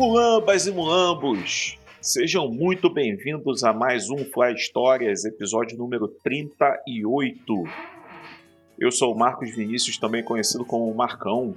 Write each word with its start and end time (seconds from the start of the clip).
Mulambas 0.00 0.66
e 0.66 0.72
mulambos, 0.72 1.78
sejam 2.00 2.48
muito 2.48 2.88
bem-vindos 2.88 3.62
a 3.62 3.70
mais 3.70 4.08
um 4.08 4.16
Fly 4.16 4.54
Histórias, 4.54 5.26
episódio 5.26 5.76
número 5.76 6.08
38. 6.24 7.64
Eu 8.78 8.90
sou 8.90 9.12
o 9.12 9.18
Marcos 9.18 9.54
Vinícius, 9.54 9.98
também 9.98 10.24
conhecido 10.24 10.64
como 10.64 10.94
Marcão. 10.94 11.54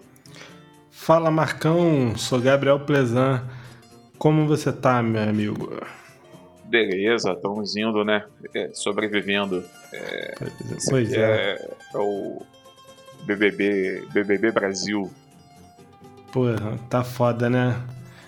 Fala 0.92 1.32
Marcão, 1.32 2.18
sou 2.18 2.38
Gabriel 2.42 2.82
Plezan. 2.82 3.50
Como 4.18 4.46
você 4.46 4.74
tá, 4.74 5.02
meu 5.02 5.24
amigo? 5.24 5.80
Beleza, 6.66 7.32
estamos 7.32 7.78
indo, 7.78 8.04
né? 8.04 8.26
É, 8.54 8.72
sobrevivendo. 8.74 9.64
É, 9.94 10.36
pois 10.90 11.14
é. 11.14 11.54
é, 11.54 11.70
é 11.94 11.98
o 11.98 12.42
BBB, 13.24 14.06
BBB 14.12 14.52
Brasil. 14.52 15.10
Pô, 16.34 16.48
tá 16.90 17.06
foda, 17.06 17.50
né? 17.50 17.82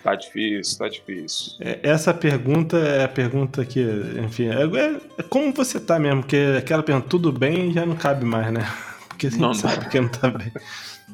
Tá 0.05 0.13
difícil, 0.13 0.77
tá 0.77 0.87
difícil. 0.87 1.53
É, 1.59 1.79
Essa 1.81 2.13
pergunta 2.13 2.77
é 2.77 3.05
a 3.05 3.07
pergunta 3.07 3.65
que, 3.65 3.81
enfim, 4.23 4.49
é, 4.49 4.61
é- 4.61 5.01
é 5.17 5.23
como 5.23 5.51
você 5.51 5.79
tá 5.79 5.97
mesmo, 5.97 6.21
porque 6.21 6.37
aquela 6.55 6.83
pergunta, 6.83 7.07
tudo 7.09 7.31
bem, 7.31 7.73
já 7.73 7.87
não 7.87 7.95
cabe 7.95 8.23
mais, 8.23 8.53
né? 8.53 8.61
Porque 9.09 9.25
a 9.25 9.29
gente 9.31 9.39
Não 9.41 9.53
sabe 9.55 9.77
dá. 9.85 9.85
que 9.89 9.99
não 9.99 10.07
tá 10.09 10.29
bem. 10.29 10.51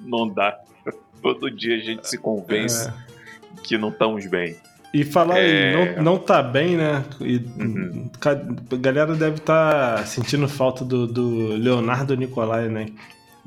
Não 0.04 0.28
dá. 0.28 0.60
Todo 1.24 1.50
dia 1.50 1.78
a 1.78 1.80
gente 1.80 2.06
se 2.10 2.18
convence 2.18 2.90
É. 2.90 2.94
que 3.64 3.78
não 3.78 3.90
estamos 3.90 4.26
bem. 4.26 4.58
E 4.94 5.06
falar 5.06 5.38
É. 5.40 5.76
aí, 5.78 5.96
não, 5.96 6.04
não 6.04 6.18
tá 6.20 6.44
bem, 6.44 6.76
né? 6.76 7.02
E 7.22 7.38
Uhum. 7.38 8.10
a 8.26 8.76
galera 8.76 9.16
deve 9.16 9.38
estar 9.38 10.06
sentindo 10.06 10.50
falta 10.50 10.84
do, 10.84 11.08
do 11.08 11.54
Leonardo 11.56 12.18
Nicolai, 12.18 12.68
né? 12.68 12.88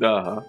Aham. 0.03 0.43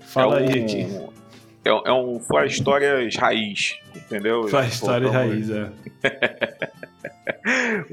Fala 0.00 0.40
é 0.42 0.48
aí, 0.52 0.60
um, 0.60 0.64
aqui. 0.64 1.21
É, 1.64 1.72
um- 1.72 1.82
é 1.86 1.92
um 1.92 2.20
Fly 2.20 2.46
Histórias 2.46 3.16
raiz, 3.16 3.76
entendeu? 3.94 4.48
Fala 4.48 4.64
a 4.64 4.68
história 4.68 5.08
Voltamos- 5.08 5.48
raiz, 5.48 5.50
é. 5.50 5.70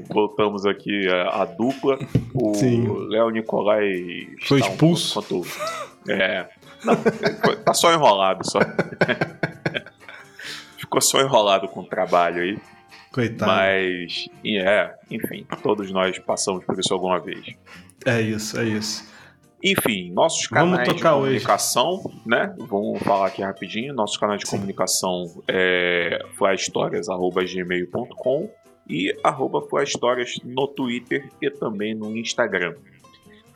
Voltamos 0.08 0.66
aqui 0.66 1.08
a, 1.08 1.42
a 1.42 1.44
dupla. 1.44 1.98
O. 2.34 2.52
Léo 3.08 3.30
Nicolai 3.30 4.28
Foi 4.46 4.60
um 4.60 4.64
expulso. 4.64 5.20
tanto 5.20 5.40
quanto- 5.40 6.10
É. 6.10 6.48
Não, 6.84 6.94
tá 7.64 7.74
só 7.74 7.92
enrolado 7.92 8.48
só. 8.48 8.58
Ficou 10.78 11.00
só 11.00 11.20
enrolado 11.20 11.68
com 11.68 11.80
o 11.80 11.84
trabalho 11.84 12.42
aí. 12.42 12.58
Coitado. 13.12 13.50
Mas, 13.50 14.28
é, 14.44 14.94
enfim, 15.10 15.44
todos 15.62 15.90
nós 15.90 16.18
passamos 16.20 16.64
por 16.64 16.78
isso 16.78 16.92
alguma 16.94 17.18
vez. 17.20 17.44
É 18.06 18.20
isso, 18.20 18.58
é 18.58 18.64
isso. 18.64 19.09
Enfim, 19.62 20.10
nossos 20.12 20.46
canais 20.46 20.88
de 20.88 20.94
tocar 20.94 21.16
hoje. 21.16 21.44
comunicação, 21.44 22.00
né? 22.24 22.54
Vamos 22.58 23.02
falar 23.02 23.26
aqui 23.26 23.42
rapidinho. 23.42 23.92
Nossos 23.92 24.16
canais 24.16 24.40
de 24.40 24.48
Sim. 24.48 24.56
comunicação 24.56 25.42
é 25.46 26.18
flyhistórias.gmail.com 26.38 28.50
e 28.88 29.14
arroba 29.22 29.60
flyhistórias 29.68 30.38
no 30.42 30.66
Twitter 30.66 31.28
e 31.40 31.50
também 31.50 31.94
no 31.94 32.16
Instagram. 32.16 32.74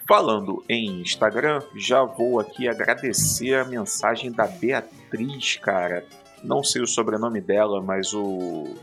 Falando 0.07 0.63
em 0.69 1.01
Instagram, 1.01 1.63
já 1.77 2.05
vou 2.05 2.39
aqui 2.39 2.69
agradecer 2.69 3.55
a 3.55 3.65
mensagem 3.65 4.31
da 4.31 4.47
Beatriz, 4.47 5.57
cara. 5.57 6.05
Não 6.43 6.63
sei 6.63 6.83
o 6.83 6.87
sobrenome 6.87 7.41
dela, 7.41 7.81
mas 7.81 8.13
o 8.13 8.75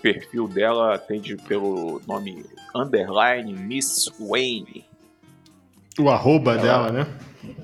perfil 0.00 0.46
dela 0.46 0.94
atende 0.94 1.36
pelo 1.36 2.00
nome 2.06 2.46
underline 2.74 3.52
Miss 3.52 4.08
Wayne. 4.20 4.87
O 5.98 6.08
arroba 6.08 6.52
Ela- 6.52 6.62
dela, 6.62 6.92
né? 6.92 7.06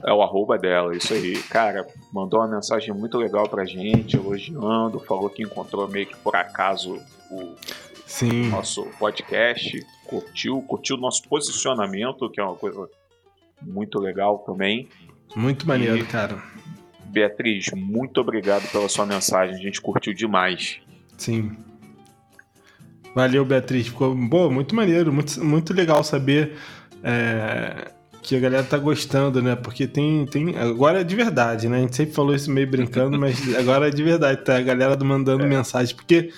É 0.07 0.13
o 0.13 0.23
arroba 0.23 0.59
dela, 0.59 0.97
isso 0.97 1.13
aí. 1.15 1.37
Cara, 1.45 1.87
mandou 2.13 2.41
uma 2.41 2.49
mensagem 2.49 2.93
muito 2.95 3.17
legal 3.19 3.49
pra 3.49 3.65
gente, 3.65 4.17
elogiando, 4.17 4.99
falou 5.01 5.29
que 5.31 5.43
encontrou 5.43 5.87
meio 5.89 6.07
que 6.07 6.17
por 6.17 6.35
acaso 6.37 7.01
o 7.31 7.55
Sim. 8.07 8.49
nosso 8.49 8.85
podcast, 8.99 9.79
curtiu, 10.07 10.61
curtiu 10.63 10.97
o 10.97 11.01
nosso 11.01 11.23
posicionamento, 11.29 12.29
que 12.31 12.41
é 12.41 12.45
uma 12.45 12.55
coisa 12.55 12.89
muito 13.63 13.99
legal 13.99 14.39
também. 14.39 14.89
Muito 15.35 15.67
maneiro, 15.67 15.99
E- 15.99 16.05
cara. 16.05 16.43
Beatriz, 17.07 17.67
muito 17.75 18.21
obrigado 18.21 18.69
pela 18.73 18.89
sua 18.89 19.07
mensagem, 19.07 19.55
a 19.55 19.59
gente 19.59 19.81
curtiu 19.81 20.13
demais. 20.13 20.81
Sim. 21.17 21.57
Valeu, 23.15 23.45
Beatriz. 23.45 23.87
Ficou 23.87 24.15
boa, 24.15 24.51
muito 24.51 24.75
maneiro, 24.75 25.13
muito, 25.13 25.43
muito 25.45 25.73
legal 25.73 26.03
saber 26.03 26.57
é, 27.03 27.93
que 28.25 28.35
a 28.35 28.41
galera 28.41 28.65
tá 28.65 28.79
gostando, 28.79 29.43
né? 29.43 29.55
Porque 29.55 29.87
tem, 29.87 30.25
tem. 30.27 30.57
Agora 30.57 31.03
é 31.03 31.05
de 31.05 31.15
verdade, 31.15 31.69
né? 31.69 31.77
A 31.77 31.81
gente 31.83 31.95
sempre 31.95 32.15
falou 32.15 32.35
isso 32.35 32.51
meio 32.51 32.69
brincando, 32.69 33.19
mas 33.19 33.37
agora 33.55 33.89
é 33.89 33.91
de 33.91 34.03
verdade, 34.03 34.43
tá? 34.43 34.57
A 34.57 34.63
galera 34.63 34.97
mandando 35.05 35.47
mensagem. 35.47 35.95
Porque 35.95 36.31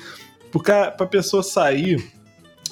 cara, 0.65 0.91
pra 0.91 1.07
pessoa 1.07 1.43
sair. 1.43 2.05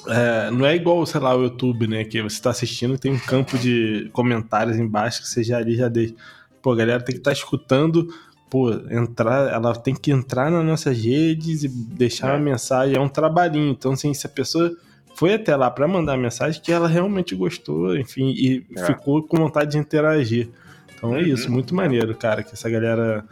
é, 0.07 0.51
não 0.51 0.65
é 0.65 0.75
igual, 0.75 1.05
sei 1.05 1.21
lá, 1.21 1.35
o 1.35 1.43
YouTube, 1.43 1.87
né? 1.87 2.03
Que 2.03 2.21
você 2.21 2.41
tá 2.41 2.49
assistindo 2.49 2.95
e 2.95 2.97
tem 2.97 3.11
um 3.13 3.19
campo 3.19 3.57
de 3.57 4.09
comentários 4.11 4.77
embaixo 4.77 5.21
que 5.21 5.29
você 5.29 5.43
já 5.43 5.57
ali 5.59 5.75
já 5.75 5.87
deixa. 5.87 6.13
Pô, 6.61 6.73
a 6.73 6.75
galera 6.75 7.01
tem 7.01 7.13
que 7.15 7.21
estar 7.21 7.31
escutando 7.31 8.07
pô, 8.49 8.71
entrar, 8.89 9.51
ela 9.51 9.73
tem 9.75 9.95
que 9.95 10.11
entrar 10.11 10.51
nas 10.51 10.63
nossas 10.65 10.97
redes 10.97 11.63
e 11.63 11.67
deixar 11.67 12.29
É. 12.29 12.31
uma 12.33 12.39
mensagem, 12.39 12.95
é 12.95 12.99
um 12.99 13.09
trabalhinho. 13.09 13.71
Então, 13.71 13.93
assim, 13.93 14.13
se 14.13 14.25
a 14.27 14.29
pessoa 14.29 14.75
foi 15.15 15.33
até 15.33 15.55
lá 15.55 15.71
para 15.71 15.87
mandar 15.87 16.13
a 16.13 16.17
mensagem, 16.17 16.61
que 16.61 16.71
ela 16.71 16.87
realmente 16.87 17.33
gostou, 17.35 17.97
enfim, 17.97 18.31
e 18.35 18.65
É. 18.77 18.85
ficou 18.85 19.23
com 19.23 19.37
vontade 19.37 19.71
de 19.71 19.77
interagir. 19.77 20.49
Então 20.95 21.15
é 21.15 21.19
Uhum. 21.21 21.27
isso, 21.27 21.51
muito 21.51 21.73
maneiro, 21.73 22.13
cara, 22.15 22.43
que 22.43 22.53
essa 22.53 22.69
galera. 22.69 23.25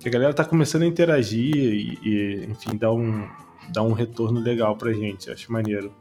Que 0.00 0.08
a 0.08 0.12
galera 0.12 0.32
tá 0.32 0.44
começando 0.44 0.82
a 0.82 0.86
interagir 0.86 1.54
e, 1.56 1.98
e, 2.04 2.44
enfim, 2.48 2.76
dar 2.76 2.92
um, 2.92 3.28
dar 3.70 3.82
um 3.82 3.92
retorno 3.92 4.38
legal 4.40 4.76
pra 4.76 4.92
gente. 4.92 5.28
Acho 5.30 5.52
maneiro. 5.52 5.92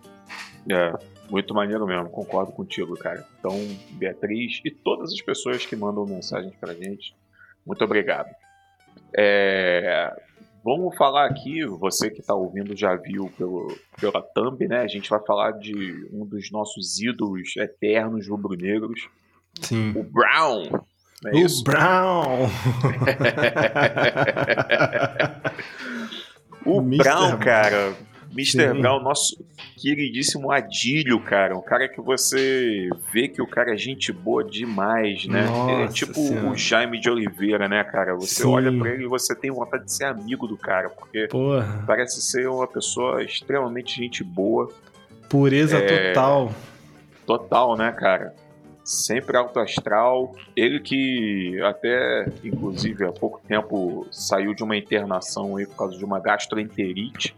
É, 0.71 0.93
muito 1.31 1.53
maneiro 1.53 1.85
mesmo, 1.87 2.07
concordo 2.09 2.51
contigo, 2.51 2.95
cara. 2.95 3.25
Então, 3.39 3.57
Beatriz 3.91 4.61
e 4.63 4.69
todas 4.69 5.11
as 5.11 5.21
pessoas 5.21 5.65
que 5.65 5.75
mandam 5.75 6.05
mensagens 6.05 6.53
pra 6.61 6.73
gente, 6.75 7.15
muito 7.65 7.83
obrigado. 7.83 8.29
É, 9.17 10.13
vamos 10.63 10.95
falar 10.95 11.25
aqui, 11.25 11.65
você 11.65 12.09
que 12.09 12.21
tá 12.21 12.33
ouvindo 12.33 12.75
já 12.75 12.95
viu 12.95 13.31
pelo, 13.37 13.75
pela 13.99 14.21
thumb, 14.21 14.67
né? 14.67 14.81
A 14.81 14.87
gente 14.87 15.09
vai 15.09 15.19
falar 15.25 15.51
de 15.51 16.07
um 16.11 16.25
dos 16.25 16.51
nossos 16.51 16.99
ídolos 16.99 17.55
eternos 17.57 18.27
rubro-negros, 18.27 19.07
Sim. 19.61 19.93
o 19.95 20.03
Brown. 20.03 20.63
É 21.25 21.31
o 21.31 21.37
isso? 21.39 21.63
Brown! 21.63 22.47
O. 26.67 26.81
Brown, 26.81 27.39
cara. 27.39 27.95
Mr. 28.31 28.73
Sim. 28.73 28.81
Brown, 28.81 29.01
nosso 29.01 29.37
queridíssimo 29.77 30.51
Adílio, 30.51 31.19
cara. 31.19 31.57
Um 31.57 31.61
cara 31.61 31.87
que 31.87 32.01
você 32.01 32.89
vê 33.11 33.27
que 33.27 33.41
o 33.41 33.47
cara 33.47 33.73
é 33.73 33.77
gente 33.77 34.11
boa 34.11 34.43
demais, 34.43 35.25
né? 35.27 35.41
é 35.41 35.45
Nossa 35.47 35.93
tipo 35.93 36.13
Senhora. 36.13 36.47
o 36.49 36.55
Jaime 36.55 36.99
de 36.99 37.09
Oliveira, 37.09 37.67
né, 37.67 37.83
cara? 37.83 38.15
Você 38.15 38.43
Sim. 38.43 38.47
olha 38.47 38.71
pra 38.71 38.89
ele 38.91 39.03
e 39.05 39.07
você 39.07 39.35
tem 39.35 39.51
vontade 39.51 39.85
de 39.85 39.93
ser 39.93 40.05
amigo 40.05 40.47
do 40.47 40.57
cara, 40.57 40.89
porque 40.89 41.27
Porra, 41.27 41.83
parece 41.87 42.21
ser 42.21 42.47
uma 42.49 42.67
pessoa 42.67 43.23
extremamente 43.23 43.95
gente 43.97 44.23
boa. 44.23 44.69
pureza 45.29 45.77
É. 45.77 46.09
total. 46.11 46.51
Total, 47.25 47.75
né, 47.77 47.91
cara? 47.91 48.33
Sempre 48.83 49.35
alto 49.35 49.59
astral. 49.59 50.33
Ele 50.55 50.79
que 50.79 51.59
até, 51.61 52.25
inclusive, 52.41 53.03
há 53.05 53.11
pouco 53.11 53.41
tempo 53.45 54.07
saiu 54.11 54.53
de 54.53 54.63
uma 54.63 54.77
internação 54.77 55.57
aí 55.57 55.65
por 55.65 55.75
causa 55.75 55.97
de 55.97 56.05
uma 56.05 56.21
gastroenterite, 56.21 57.35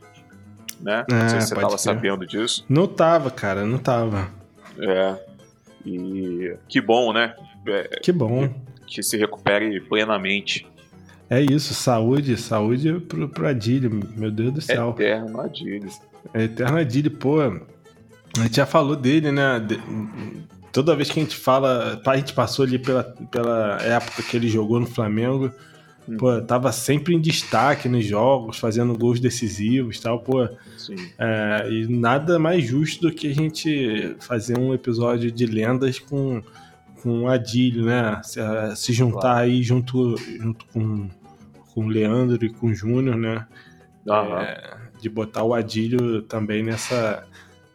né? 0.79 1.05
Não 1.09 1.29
sei 1.29 1.41
se 1.41 1.47
você 1.47 1.55
tava 1.55 1.67
crer. 1.67 1.79
sabendo 1.79 2.25
disso. 2.25 2.65
Não 2.69 2.87
tava, 2.87 3.29
cara, 3.31 3.65
não 3.65 3.77
tava. 3.77 4.29
É. 4.79 5.15
E 5.85 6.55
que 6.67 6.81
bom, 6.81 7.13
né? 7.13 7.33
É, 7.67 7.99
Que 8.01 8.11
bom. 8.11 8.49
que 8.87 9.01
se 9.03 9.17
recupere 9.17 9.79
plenamente. 9.81 10.65
É 11.29 11.39
isso, 11.41 11.73
saúde, 11.73 12.35
saúde 12.37 12.99
pro, 13.01 13.29
pro 13.29 13.47
Adílio, 13.47 13.91
meu 14.15 14.31
Deus 14.31 14.53
do 14.53 14.61
céu. 14.61 14.95
Eterno 14.97 15.39
Adílio. 15.41 15.89
É 16.33 16.43
Eterno 16.43 16.77
Adílio, 16.77 17.11
pô. 17.11 17.39
A 17.41 18.43
gente 18.43 18.55
já 18.55 18.65
falou 18.65 18.95
dele, 18.95 19.31
né? 19.31 19.59
De- 19.59 19.79
toda 20.71 20.95
vez 20.95 21.09
que 21.11 21.19
a 21.19 21.23
gente 21.23 21.35
fala, 21.35 22.01
a 22.05 22.17
gente 22.17 22.33
passou 22.33 22.65
ali 22.65 22.79
pela, 22.79 23.03
pela 23.31 23.77
época 23.83 24.23
que 24.23 24.35
ele 24.37 24.47
jogou 24.47 24.79
no 24.79 24.87
Flamengo, 24.87 25.51
pô, 26.17 26.41
tava 26.41 26.71
sempre 26.71 27.13
em 27.15 27.19
destaque 27.19 27.87
nos 27.89 28.05
jogos, 28.05 28.57
fazendo 28.57 28.97
gols 28.97 29.19
decisivos 29.19 29.97
e 29.97 30.01
tal, 30.01 30.19
pô. 30.19 30.43
É, 31.17 31.67
e 31.69 31.87
nada 31.87 32.39
mais 32.39 32.63
justo 32.63 33.07
do 33.07 33.13
que 33.13 33.27
a 33.29 33.35
gente 33.35 34.15
fazer 34.19 34.57
um 34.57 34.73
episódio 34.73 35.31
de 35.31 35.45
lendas 35.45 35.99
com, 35.99 36.41
com 37.01 37.21
o 37.21 37.27
Adílio, 37.27 37.85
né? 37.85 38.21
Se, 38.23 38.39
se 38.75 38.93
juntar 38.93 39.19
Claro. 39.21 39.39
aí 39.39 39.61
junto, 39.61 40.17
junto 40.17 40.65
com, 40.67 41.09
com 41.73 41.85
o 41.85 41.87
Leandro 41.87 42.43
e 42.45 42.49
com 42.49 42.67
o 42.67 42.73
Júnior, 42.73 43.15
né? 43.17 43.45
É, 44.07 44.77
de 44.99 45.09
botar 45.09 45.43
o 45.43 45.53
Adílio 45.53 46.21
também 46.23 46.63
nessa, 46.63 47.27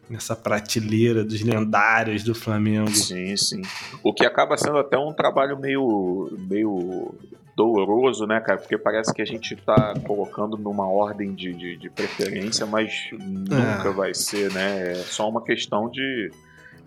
nessa 0.09 0.35
prateleira 0.35 1.23
dos 1.23 1.41
lendários 1.41 2.23
do 2.23 2.35
Flamengo. 2.35 2.91
Sim, 2.91 3.35
sim. 3.37 3.61
O 4.03 4.13
que 4.13 4.25
acaba 4.25 4.57
sendo 4.57 4.77
até 4.77 4.97
um 4.97 5.13
trabalho 5.13 5.57
meio, 5.57 6.29
meio 6.49 7.15
doloroso, 7.55 8.25
né, 8.27 8.39
cara? 8.41 8.57
Porque 8.59 8.77
parece 8.77 9.13
que 9.13 9.21
a 9.21 9.25
gente 9.25 9.55
tá 9.55 9.93
colocando 10.05 10.57
numa 10.57 10.87
ordem 10.87 11.33
de, 11.33 11.53
de, 11.53 11.77
de 11.77 11.89
preferência, 11.89 12.65
mas 12.65 13.07
nunca 13.13 13.89
É. 13.89 13.91
vai 13.93 14.13
ser, 14.13 14.51
né? 14.51 14.91
É 14.91 14.95
só 14.95 15.29
uma 15.29 15.41
questão 15.41 15.89
de. 15.89 16.31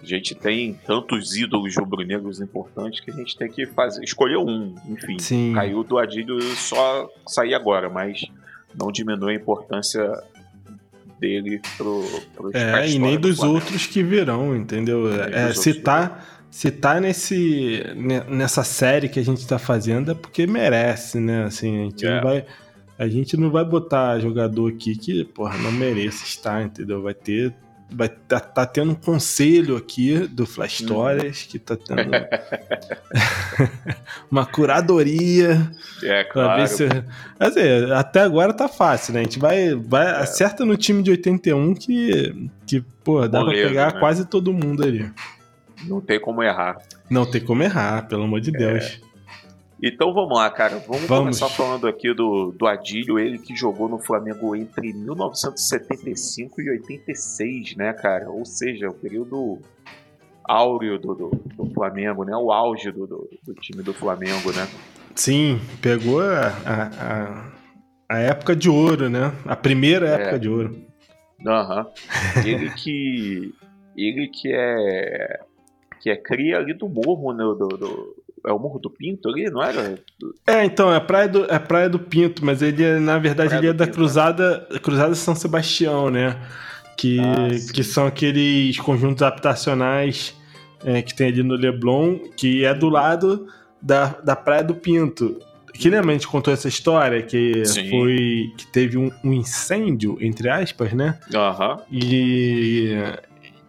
A 0.00 0.06
gente 0.06 0.35
tem 0.35 0.75
tantos 0.87 1.35
ídolos 1.37 1.75
rubro-negros 1.76 2.41
importantes 2.41 3.00
que 3.00 3.11
a 3.11 3.15
gente 3.15 3.37
tem 3.37 3.50
que 3.50 3.67
fazer, 3.67 4.05
escolher 4.05 4.37
um, 4.37 4.75
enfim. 4.88 5.19
Sim. 5.19 5.53
Caiu 5.55 5.82
do 5.82 5.99
Adílio 5.99 6.41
só 6.55 7.09
sair 7.26 7.55
agora, 7.55 7.88
mas 7.88 8.25
não 8.79 8.93
diminui 8.93 9.32
a 9.32 9.37
importância 9.37 10.23
dele 11.19 11.61
pro, 11.76 12.05
pro 12.37 12.50
É, 12.56 12.88
e 12.88 12.97
nem 12.99 13.17
do 13.19 13.26
dos 13.29 13.38
Flamengo. 13.38 13.59
outros 13.59 13.87
que 13.87 14.03
virão, 14.05 14.55
entendeu? 14.55 15.12
É, 15.12 15.49
dos 15.49 15.59
se 16.50 16.71
tá, 16.71 16.95
se 16.95 17.00
nesse, 17.00 17.85
ne- 17.97 18.25
nessa 18.29 18.65
série 18.65 19.09
que 19.09 19.21
a 19.21 19.25
gente 19.25 19.47
tá 19.47 19.59
fazendo 19.59 20.12
é 20.12 20.15
porque 20.15 20.47
merece, 20.47 21.19
né? 21.21 21.45
Assim, 21.45 21.81
a 21.81 21.85
gente, 21.85 22.06
É. 22.06 22.15
não 22.17 22.23
vai, 22.23 22.45
a 22.99 23.09
gente 23.09 23.37
não 23.37 23.50
vai 23.50 23.65
botar 23.65 24.19
jogador 24.19 24.71
aqui 24.73 24.97
que, 24.97 25.25
porra, 25.25 25.56
não 25.59 25.73
merece 25.73 26.25
estar, 26.25 26.62
entendeu? 26.62 27.03
Vai 27.03 27.15
ter. 27.15 27.55
Vai 27.91 28.06
tá, 28.11 28.39
tá 28.39 28.67
tendo 28.67 28.93
um 28.93 28.95
conselho 28.95 29.75
aqui 29.75 30.19
do 30.29 30.45
Flash 30.45 30.81
Stories 30.81 31.45
que 31.45 31.59
tá 31.59 31.75
tendo 31.75 32.03
uma 34.31 34.45
curadoria 34.45 35.71
É, 36.03 36.25
Pra 36.25 36.33
claro. 36.33 36.61
ver 36.62 36.69
se. 36.69 36.87
Quer 36.87 37.49
dizer, 37.49 37.93
até 37.93 38.21
agora 38.21 38.53
tá 38.53 38.69
fácil, 38.69 39.15
né? 39.15 39.21
A 39.21 39.23
gente 39.23 39.39
vai. 39.39 39.75
vai 39.75 40.06
Acerta 40.06 40.67
no 40.67 40.77
time 40.77 41.03
de 41.03 41.11
81 41.12 41.75
que. 41.75 42.49
que 42.67 42.83
pô, 43.03 43.27
dá 43.27 43.41
Moleiro, 43.41 43.61
pra 43.62 43.69
pegar 43.71 43.95
né? 43.95 44.00
quase 44.00 44.27
todo 44.27 44.53
mundo 44.53 44.83
ali. 44.83 45.11
Não 45.87 46.01
tem 46.01 46.21
como 46.21 46.43
errar. 46.43 46.79
Não 47.11 47.31
tem 47.31 47.41
como 47.45 47.63
errar, 47.63 48.09
pelo 48.09 48.25
amor 48.25 48.41
de 48.41 48.51
Deus. 48.51 49.01
Então 49.83 50.13
vamos 50.13 50.37
lá, 50.37 50.51
cara. 50.51 50.83
Vamos, 50.87 51.07
Vamos. 51.07 51.39
começar 51.39 51.49
falando 51.49 51.87
aqui 51.87 52.13
do, 52.13 52.51
do 52.51 52.67
Adílio, 52.67 53.19
ele 53.19 53.39
que 53.39 53.55
jogou 53.55 53.89
no 53.89 53.99
Flamengo 53.99 54.57
entre 54.57 54.93
1975 54.93 56.61
e 56.61 56.71
86, 56.71 57.77
né, 57.77 57.93
cara? 57.93 58.29
Ou 58.29 58.45
seja, 58.45 58.89
o 58.89 58.95
período 58.95 59.61
áureo 60.45 60.99
do, 60.99 61.15
do, 61.15 61.31
do 61.57 61.75
Flamengo, 61.75 62.25
né? 62.25 62.35
O 62.37 62.51
auge 62.51 62.91
do, 62.91 63.07
do, 63.07 63.31
do 63.45 63.55
time 63.55 63.83
do 63.83 63.95
Flamengo, 63.95 64.51
né? 64.53 64.67
Sim, 65.15 65.61
pegou 65.81 66.21
a, 66.23 66.49
a, 66.67 67.53
a, 68.09 68.19
época 68.19 68.57
de 68.57 68.69
ouro, 68.69 69.09
né? 69.09 69.33
A 69.45 69.55
primeira 69.55 70.09
época 70.09 70.39
de 70.39 70.49
ouro. 70.49 70.77
Aham. 71.47 71.87
Ele 72.45 72.71
que. 72.71 73.55
Ele 73.97 74.29
que 74.29 74.53
é. 74.53 75.41
Que 76.00 76.11
é 76.11 76.17
cria 76.17 76.59
ali 76.59 76.75
do 76.75 76.89
morro, 76.89 77.33
né? 77.33 77.45
Do, 77.45 77.69
do- 77.69 78.17
é 78.47 78.53
o 78.53 78.59
Morro 78.59 78.79
do 78.79 78.89
Pinto 78.89 79.29
ali, 79.29 79.50
não 79.50 79.61
era? 79.62 79.99
É, 80.47 80.65
então, 80.65 80.95
é 80.95 81.00
Praia 81.00 81.29
do, 81.29 81.45
é 81.53 81.59
Praia 81.59 81.89
do 81.89 81.99
Pinto, 81.99 82.45
mas 82.45 82.62
ele, 82.62 82.85
é, 82.85 82.99
na 83.00 83.19
verdade, 83.19 83.49
Praia 83.49 83.61
ele 83.61 83.69
é 83.69 83.73
da 83.73 83.85
Pinto, 83.85 83.97
Cruzada, 83.97 84.69
Cruzada 84.81 85.15
São 85.17 85.35
Sebastião, 85.35 86.09
né? 86.09 86.37
Que, 86.97 87.19
Ah, 87.21 87.49
que 87.75 87.83
são 87.83 88.06
aqueles 88.06 88.79
conjuntos 88.79 89.23
habitacionais 89.23 90.35
é, 90.85 91.03
que 91.03 91.15
tem 91.15 91.29
ali 91.29 91.43
no 91.43 91.55
Leblon, 91.56 92.17
que 92.37 92.65
é 92.65 92.73
do 92.73 92.89
lado 92.89 93.49
da, 93.83 94.17
da 94.25 94.37
Praia 94.37 94.62
do 94.62 94.75
Pinto. 94.77 95.39
Que 95.75 95.91
lembra, 95.91 96.11
a 96.11 96.12
gente 96.15 96.29
contou 96.29 96.53
essa 96.55 96.69
história 96.69 97.21
que 97.23 97.65
Sim. 97.67 97.91
foi 97.91 98.53
que 98.56 98.67
teve 98.69 98.97
um, 98.97 99.11
um 99.25 99.33
incêndio, 99.33 100.17
entre 100.21 100.49
aspas, 100.49 100.93
né? 100.93 101.19
Aham. 101.35 101.77
E 101.91 102.97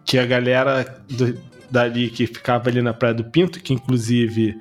que 0.04 0.16
a 0.18 0.26
galera 0.26 1.02
do- 1.10 1.49
dali 1.70 2.10
que 2.10 2.26
ficava 2.26 2.68
ali 2.68 2.82
na 2.82 2.92
Praia 2.92 3.14
do 3.14 3.24
Pinto, 3.24 3.60
que 3.60 3.72
inclusive 3.72 4.58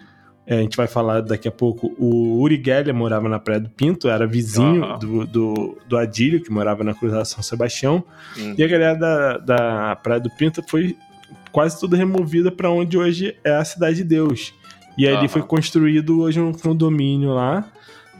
é, 0.47 0.59
a 0.59 0.61
gente 0.61 0.75
vai 0.77 0.87
falar 0.87 1.21
daqui 1.21 1.47
a 1.47 1.51
pouco, 1.51 1.93
o 1.97 2.39
Uri 2.41 2.61
Geller 2.63 2.93
morava 2.93 3.29
na 3.29 3.39
Praia 3.39 3.59
do 3.59 3.69
Pinto, 3.69 4.09
era 4.09 4.25
vizinho 4.25 4.83
Aham. 4.83 4.99
do, 4.99 5.25
do, 5.27 5.77
do 5.87 5.97
Adílio, 5.97 6.41
que 6.41 6.51
morava 6.51 6.83
na 6.83 6.93
Cruzada 6.93 7.25
São 7.25 7.43
Sebastião, 7.43 8.03
Hum. 8.37 8.55
e 8.57 8.63
a 8.63 8.67
galera 8.67 8.95
da, 8.95 9.37
da 9.37 9.95
Praia 9.97 10.19
do 10.19 10.29
Pinto 10.29 10.63
foi 10.67 10.95
quase 11.51 11.79
tudo 11.79 11.95
removida 11.95 12.51
para 12.51 12.69
onde 12.69 12.97
hoje 12.97 13.35
é 13.43 13.51
a 13.55 13.63
Cidade 13.65 13.97
de 13.97 14.03
Deus. 14.03 14.53
E 14.97 15.07
ali 15.07 15.17
Aham. 15.17 15.27
foi 15.29 15.41
construído 15.43 16.19
hoje 16.21 16.39
um 16.39 16.51
condomínio 16.51 17.29
lá, 17.33 17.65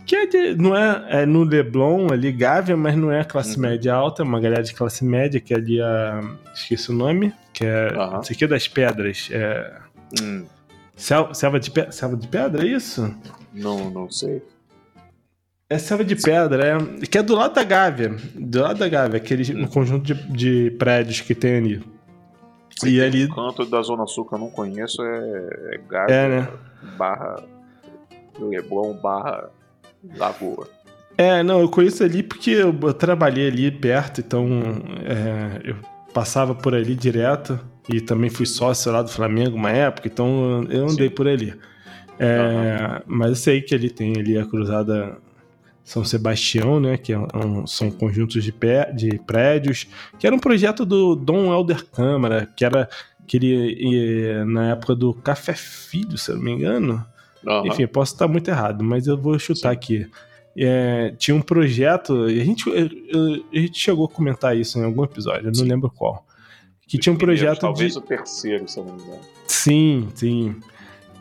que 0.06 0.16
é 0.16 0.26
de- 0.26 0.56
não 0.56 0.76
é, 0.76 1.22
é 1.22 1.26
no 1.26 1.44
Leblon, 1.44 2.08
ali, 2.12 2.32
Gávea, 2.32 2.76
mas 2.78 2.96
não 2.96 3.12
é 3.12 3.24
classe 3.24 3.56
Uhum. 3.56 3.62
média 3.64 3.94
alta, 3.94 4.24
é 4.24 4.26
uma 4.26 4.40
galera 4.40 4.64
de 4.64 4.74
classe 4.74 5.04
média, 5.06 5.40
que 5.40 5.54
é 5.54 5.58
ali 5.58 5.80
a. 5.82 6.22
Esqueci 6.54 6.90
o 6.90 6.94
nome, 6.94 7.32
que 7.60 7.66
é. 7.66 7.92
Não 7.94 8.24
sei 8.24 8.36
o 8.36 8.40
que 8.40 8.48
das 8.48 8.68
pedras. 8.68 9.28
É. 9.32 9.78
Hum. 10.22 10.46
Sel- 10.96 11.34
Selva 11.34 11.60
de, 11.60 11.70
pe... 11.72 11.92
Selva 11.92 12.16
de 12.18 12.28
pedra, 12.28 12.64
é 12.64 12.68
isso? 12.68 13.14
Não, 13.54 13.90
não 13.90 14.10
sei. 14.10 14.42
É 15.70 15.78
selva 15.78 16.04
de 16.04 16.16
pedra, 16.16 16.66
é. 16.66 17.06
Que 17.06 17.18
é 17.20 17.24
do 17.24 17.36
lado 17.36 17.54
da 17.54 17.64
Gávea. 17.64 18.16
Do 18.36 18.62
lado 18.62 18.80
da 18.80 18.88
Gávea, 18.90 19.18
aquele 19.18 19.54
Hum. 19.56 19.64
um 19.64 19.68
conjunto 19.68 20.14
de, 20.14 20.14
de 20.32 20.72
prédios 20.72 21.22
que 21.22 21.36
tem 21.36 21.58
ali. 21.58 21.84
E 22.86 23.02
ali. 23.02 23.26
O 23.26 23.36
canto 23.36 23.66
da 23.66 23.82
Zona 23.82 24.08
Sul 24.08 24.26
que 24.26 24.34
eu 24.34 24.40
não 24.40 24.50
conheço 24.50 25.02
é, 25.04 25.76
é 25.76 25.78
Gávea 25.90 26.14
É, 26.16 26.28
né? 26.30 26.48
barra 26.98 27.44
Leblon 28.40 28.94
barra 28.94 29.50
Lagoa. 30.16 30.68
É, 31.18 31.44
não, 31.44 31.60
eu 31.60 31.68
conheço 31.70 32.02
ali 32.04 32.24
porque 32.24 32.52
eu, 32.52 32.74
eu 32.82 32.94
trabalhei 32.94 33.50
ali 33.50 33.70
perto, 33.70 34.22
então 34.22 34.48
é, 35.06 35.60
eu 35.70 35.76
passava 36.14 36.54
por 36.56 36.74
ali 36.74 36.96
direto 36.96 37.60
e 37.92 38.00
também 38.02 38.30
fui 38.30 38.46
sócio 38.46 38.92
lá 38.92 39.02
do 39.02 39.10
Flamengo 39.10 39.56
uma 39.56 39.72
época, 39.72 40.08
então 40.08 40.66
eu 40.70 40.88
andei 40.88 41.10
Sim. 41.10 41.16
por 41.16 41.28
ali. 41.28 41.54
É, 42.18 43.02
Mas 43.08 43.30
eu 43.30 43.36
sei 43.36 43.62
que 43.62 43.74
ali 43.74 43.90
tem 43.90 44.18
ali 44.18 44.38
a 44.38 44.46
Cruzada 44.46 45.18
São 45.84 46.04
Sebastião, 46.04 46.80
né? 46.80 46.98
Que 46.98 47.14
é 47.14 47.18
um- 47.20 47.66
são 47.66 47.90
conjuntos 47.90 48.44
de, 48.44 48.52
pé, 48.52 48.92
de 48.92 49.18
prédios, 49.26 49.88
que 50.20 50.28
era 50.28 50.36
um 50.36 50.40
projeto 50.40 50.86
do 50.86 51.16
Dom 51.16 51.52
Helder 51.52 51.86
Câmara, 51.86 52.48
que 52.56 52.64
era 52.66 52.90
que 53.26 53.38
ele, 53.38 54.44
na 54.46 54.72
época 54.72 54.96
do 54.96 55.14
Café 55.14 55.54
Filho, 55.54 56.18
se 56.18 56.32
eu 56.32 56.36
não 56.36 56.44
me 56.44 56.52
engano. 56.52 57.06
Aham. 57.48 57.68
Enfim, 57.68 57.88
posso 57.88 58.14
estar 58.14 58.28
muito 58.28 58.50
errado, 58.50 58.84
mas 58.84 59.08
eu 59.08 59.18
vou 59.18 59.38
chutar 59.40 59.72
aqui. 59.72 60.08
É, 60.58 61.14
tinha 61.18 61.36
um 61.36 61.42
projeto, 61.42 62.24
a 62.24 62.30
gente, 62.30 62.70
a 63.54 63.58
gente 63.60 63.80
chegou 63.80 64.06
a 64.06 64.10
comentar 64.10 64.58
isso 64.58 64.78
em 64.80 64.84
algum 64.84 65.04
episódio, 65.04 65.48
eu 65.48 65.52
não 65.56 65.64
lembro 65.64 65.90
qual. 65.90 66.26
Que 66.88 66.98
Dos 66.98 67.04
tinha 67.04 67.14
um 67.14 67.18
projeto 67.18 67.60
Talvez 67.60 67.94
de. 67.94 68.00
o 68.00 68.02
terceiro, 68.02 68.68
se 68.68 68.80
eu 68.80 68.86
não 68.86 68.96
me 68.96 69.02
engano. 69.04 69.22
Sim, 69.48 70.08
sim. 70.16 70.56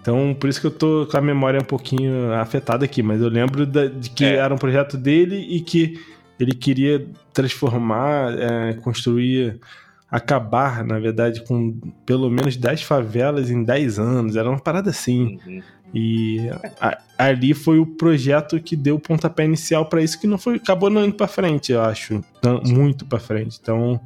Então, 0.00 0.34
por 0.38 0.48
isso 0.48 0.60
que 0.60 0.66
eu 0.66 0.70
tô 0.70 1.06
com 1.10 1.16
a 1.16 1.20
memória 1.20 1.60
um 1.60 1.64
pouquinho 1.64 2.32
afetada 2.32 2.84
aqui, 2.84 3.02
mas 3.02 3.20
eu 3.20 3.28
lembro 3.28 3.66
da- 3.66 3.86
de 3.86 4.08
que 4.10 4.24
É. 4.24 4.36
era 4.36 4.54
um 4.54 4.58
projeto 4.58 4.96
dele 4.96 5.36
e 5.36 5.60
que 5.60 6.00
ele 6.40 6.52
queria 6.54 7.06
transformar, 7.34 8.32
é, 8.38 8.72
construir, 8.74 9.60
acabar, 10.10 10.82
na 10.84 10.98
verdade, 10.98 11.42
com 11.44 11.78
pelo 12.06 12.30
menos 12.30 12.56
10 12.56 12.82
favelas 12.82 13.50
em 13.50 13.62
10 13.62 13.98
anos. 13.98 14.36
Era 14.36 14.48
uma 14.48 14.58
parada 14.58 14.88
assim. 14.88 15.38
Uhum. 15.46 15.62
E 15.94 16.50
a- 16.80 16.98
ali 17.16 17.54
foi 17.54 17.78
o 17.78 17.86
projeto 17.86 18.60
que 18.60 18.76
deu 18.76 18.96
o 18.96 19.00
pontapé 19.00 19.44
inicial 19.44 19.86
para 19.86 20.02
isso, 20.02 20.20
que 20.20 20.26
não 20.26 20.36
foi, 20.38 20.56
acabou 20.56 20.90
não 20.90 21.04
indo 21.04 21.14
para 21.14 21.26
frente, 21.26 21.72
eu 21.72 21.80
acho, 21.82 22.22
muito 22.66 23.06
para 23.06 23.18
frente. 23.18 23.58
Então, 23.60 23.98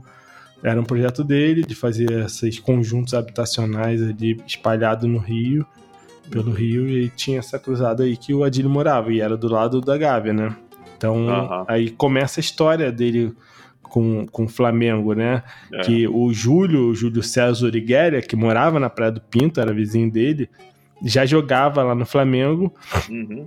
era 0.62 0.80
um 0.80 0.84
projeto 0.84 1.24
dele 1.24 1.62
de 1.64 1.74
fazer 1.74 2.10
esses 2.24 2.58
conjuntos 2.60 3.14
habitacionais 3.14 4.00
ali 4.00 4.40
espalhados 4.46 5.08
no 5.08 5.18
Rio, 5.18 5.66
pelo 6.30 6.52
Rio, 6.52 6.88
e 6.88 7.08
tinha 7.10 7.40
essa 7.40 7.58
cruzada 7.58 8.04
aí 8.04 8.16
que 8.16 8.32
o 8.32 8.44
Adílio 8.44 8.70
morava, 8.70 9.12
e 9.12 9.20
era 9.20 9.36
do 9.36 9.48
lado 9.48 9.80
da 9.80 9.98
Gávea, 9.98 10.32
né? 10.32 10.54
Então, 10.96 11.28
Aham. 11.28 11.64
aí 11.66 11.90
começa 11.90 12.38
a 12.38 12.42
história 12.42 12.92
dele 12.92 13.34
com, 13.82 14.24
com 14.28 14.44
o 14.44 14.48
Flamengo, 14.48 15.14
né? 15.14 15.42
É. 15.72 15.80
Que 15.80 16.06
o 16.06 16.32
Júlio, 16.32 16.90
o 16.90 16.94
Júlio 16.94 17.24
César 17.24 17.66
Uriguelia, 17.66 18.22
que 18.22 18.36
morava 18.36 18.78
na 18.78 18.88
Praia 18.88 19.10
do 19.10 19.20
Pinto, 19.20 19.60
era 19.60 19.74
vizinho 19.74 20.10
dele, 20.10 20.48
já 21.04 21.24
jogava 21.26 21.82
lá 21.82 21.94
no 21.94 22.06
Flamengo 22.06 22.72
Uhum. 23.10 23.46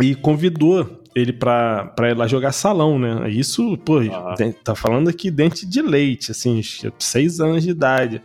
e 0.00 0.14
convidou 0.14 1.00
ele 1.14 1.32
pra, 1.32 1.86
pra 1.96 2.10
ir 2.10 2.16
lá 2.16 2.26
jogar 2.26 2.52
salão, 2.52 2.98
né? 2.98 3.28
Isso, 3.30 3.76
pô, 3.78 4.00
de- 4.00 4.52
tá 4.64 4.74
falando 4.74 5.08
aqui 5.10 5.30
dente 5.30 5.66
de 5.66 5.82
leite, 5.82 6.30
assim, 6.30 6.60
seis 6.98 7.40
anos 7.40 7.62
de 7.62 7.70
idade. 7.70 8.22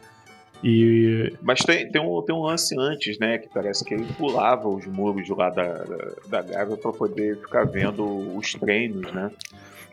E 0.64 1.34
Mas 1.44 1.60
tem, 1.60 1.88
tem, 1.92 2.02
um, 2.02 2.22
tem 2.24 2.36
um 2.36 2.42
lance 2.42 2.76
antes, 2.80 3.20
né? 3.20 3.38
Que 3.38 3.48
parece 3.54 3.86
que 3.86 3.94
ele 3.94 4.06
pulava 4.18 4.68
os 4.68 4.86
muros 4.88 5.30
lá 5.30 5.50
da, 5.52 5.64
da, 5.84 5.98
da 6.30 6.42
Gávea 6.42 6.78
pra 6.78 6.92
poder 6.92 7.38
ficar 7.42 7.66
vendo 7.66 8.04
os 8.36 8.54
treinos, 8.54 9.12
né? 9.14 9.30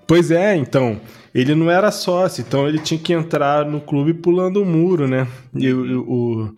Pois 0.07 0.31
é, 0.31 0.55
então, 0.57 1.01
ele 1.35 1.55
não 1.55 1.71
era 1.71 1.91
sócio, 1.91 2.43
então 2.47 2.69
ele 2.69 2.79
tinha 2.79 2.99
que 3.01 3.13
entrar 3.13 3.65
no 3.67 3.81
clube 3.81 4.15
pulando 4.15 4.63
o 4.63 4.65
muro, 4.65 5.07
né? 5.09 5.27
E 5.55 5.71
o, 5.73 6.01
o, 6.11 6.57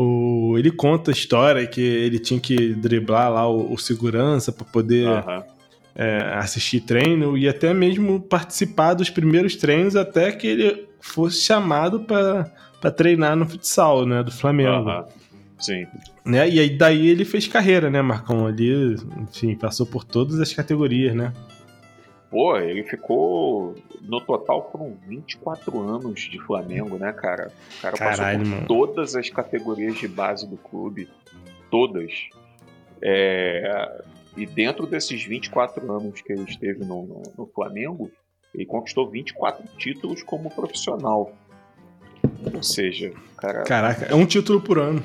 o- 0.00 0.56
ele 0.58 0.70
conta 0.70 1.10
a 1.10 1.12
história 1.12 1.66
que 1.66 1.80
ele 1.80 2.18
tinha 2.18 2.38
que 2.38 2.72
driblar 2.74 3.32
lá 3.32 3.48
o, 3.50 3.72
o 3.72 3.78
segurança 3.78 4.52
para 4.52 4.64
poder 4.64 5.06
Aham. 5.08 5.42
é, 5.94 6.18
assistir 6.34 6.80
treino 6.80 7.36
e 7.36 7.48
até 7.48 7.74
mesmo 7.74 8.20
participar 8.20 8.94
dos 8.94 9.10
primeiros 9.10 9.56
treinos 9.56 9.96
até 9.96 10.30
que 10.30 10.46
ele 10.46 10.86
fosse 11.00 11.40
chamado 11.40 12.00
para 12.00 12.90
treinar 12.96 13.34
no 13.36 13.46
futsal, 13.48 14.06
né, 14.06 14.22
do 14.22 14.30
Flamengo. 14.30 14.88
Aham. 14.88 15.04
Sim. 15.58 15.86
Né? 16.24 16.48
E 16.48 16.60
aí 16.60 16.70
daí 16.70 17.08
ele 17.08 17.24
fez 17.24 17.48
carreira, 17.48 17.90
né, 17.90 18.00
Marcão? 18.00 18.46
Ali, 18.46 18.94
enfim, 19.20 19.56
passou 19.56 19.84
por 19.84 20.04
todas 20.04 20.38
as 20.38 20.52
categorias, 20.52 21.16
né? 21.16 21.32
Pô, 22.30 22.56
ele 22.56 22.84
ficou. 22.84 23.74
No 24.02 24.20
total 24.20 24.68
foram 24.70 24.96
24 25.06 25.80
anos 25.80 26.20
de 26.20 26.38
Flamengo, 26.44 26.96
né, 26.98 27.12
cara? 27.12 27.50
O 27.78 27.80
cara 27.82 27.96
Caralho, 27.96 28.38
passou 28.38 28.44
por 28.44 28.46
mano. 28.56 28.66
todas 28.66 29.16
as 29.16 29.28
categorias 29.30 29.96
de 29.98 30.08
base 30.08 30.48
do 30.48 30.56
clube. 30.56 31.08
Todas. 31.70 32.12
É, 33.02 34.02
E 34.36 34.46
dentro 34.46 34.86
desses 34.86 35.24
24 35.24 35.90
anos 35.92 36.20
que 36.20 36.32
ele 36.32 36.44
esteve 36.44 36.84
no, 36.84 37.02
no- 37.06 37.22
no 37.36 37.46
Flamengo, 37.46 38.08
ele 38.54 38.64
conquistou 38.66 39.08
24 39.10 39.64
títulos 39.76 40.22
como 40.22 40.48
profissional. 40.50 41.32
Ou 42.54 42.62
seja, 42.62 43.12
cara. 43.36 43.62
Caraca, 43.64 44.04
é 44.06 44.14
um 44.14 44.24
título 44.26 44.60
por 44.60 44.78
ano. 44.78 45.02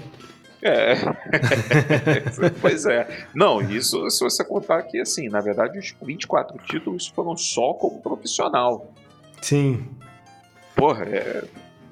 É. 0.63 0.95
pois 2.61 2.85
é. 2.85 3.07
Não, 3.35 3.61
isso 3.61 4.09
se 4.09 4.23
você 4.23 4.43
contar 4.43 4.83
que, 4.83 4.99
assim, 4.99 5.27
na 5.29 5.41
verdade, 5.41 5.77
os 5.77 5.93
24 6.01 6.57
títulos 6.63 7.07
foram 7.07 7.35
só 7.35 7.73
como 7.73 8.01
profissional. 8.01 8.93
Sim. 9.41 9.83
Porra, 10.75 11.05
é. 11.05 11.43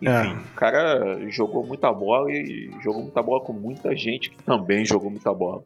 Enfim, 0.01 0.07
É. 0.29 0.33
o 0.33 0.55
cara 0.55 1.19
jogou 1.29 1.65
muita 1.65 1.91
bola 1.93 2.31
e 2.31 2.71
jogou 2.81 3.03
muita 3.03 3.21
bola 3.21 3.43
com 3.43 3.53
muita 3.53 3.95
gente 3.95 4.29
que 4.31 4.43
também 4.43 4.83
jogou 4.85 5.11
muita 5.11 5.31
bola. 5.33 5.63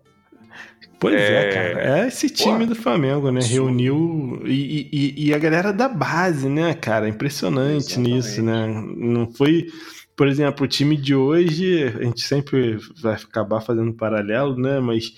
Pois 1.00 1.14
é, 1.16 1.50
É. 1.50 1.54
cara. 1.74 2.00
É 2.04 2.08
esse 2.08 2.30
time 2.30 2.54
Porra, 2.54 2.68
do 2.68 2.76
Flamengo, 2.76 3.30
né? 3.32 3.40
absurdo. 3.40 3.54
Reuniu. 3.66 4.42
E, 4.46 4.90
e- 4.92 5.28
e 5.28 5.34
a 5.34 5.38
galera 5.38 5.72
da 5.74 5.88
base, 5.88 6.48
né, 6.50 6.74
cara? 6.74 7.08
Impressionante 7.08 7.94
Exatamente. 7.94 8.14
nisso, 8.14 8.42
né? 8.42 8.66
Não 8.98 9.30
foi. 9.32 9.68
Por 10.16 10.28
exemplo, 10.28 10.64
o 10.66 10.68
time 10.68 10.96
de 10.96 11.14
hoje, 11.14 11.84
a 11.84 12.04
gente 12.04 12.22
sempre 12.22 12.78
vai 13.02 13.16
acabar 13.16 13.60
fazendo 13.62 13.94
paralelo, 13.94 14.56
né? 14.58 14.80
Mas, 14.80 15.14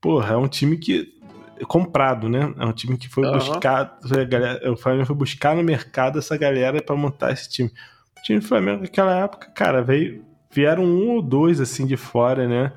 porra, 0.00 0.34
é 0.34 0.36
um 0.36 0.48
time 0.48 0.76
que. 0.76 1.12
é 1.58 1.64
comprado, 1.64 2.28
né? 2.28 2.54
É 2.58 2.64
um 2.66 2.72
time 2.72 2.96
que 2.98 3.08
foi 3.08 3.24
Aham. 3.26 3.38
buscar. 3.38 3.98
a 4.04 4.24
galera- 4.24 4.70
O 4.72 4.76
Flamengo 4.76 5.06
foi 5.06 5.16
buscar 5.16 5.56
no 5.56 5.62
mercado 5.64 6.18
essa 6.18 6.36
galera 6.36 6.80
pra 6.82 6.94
montar 6.94 7.32
esse 7.32 7.48
time. 7.48 7.70
O 8.18 8.22
time 8.22 8.38
do 8.40 8.46
Flamengo 8.46 8.82
naquela 8.82 9.14
época, 9.24 9.50
cara, 9.54 9.82
veio. 9.82 10.24
Vieram 10.52 10.84
um 10.84 11.10
ou 11.10 11.20
dois 11.22 11.60
assim 11.60 11.84
de 11.86 11.96
fora, 11.98 12.46
né? 12.48 12.72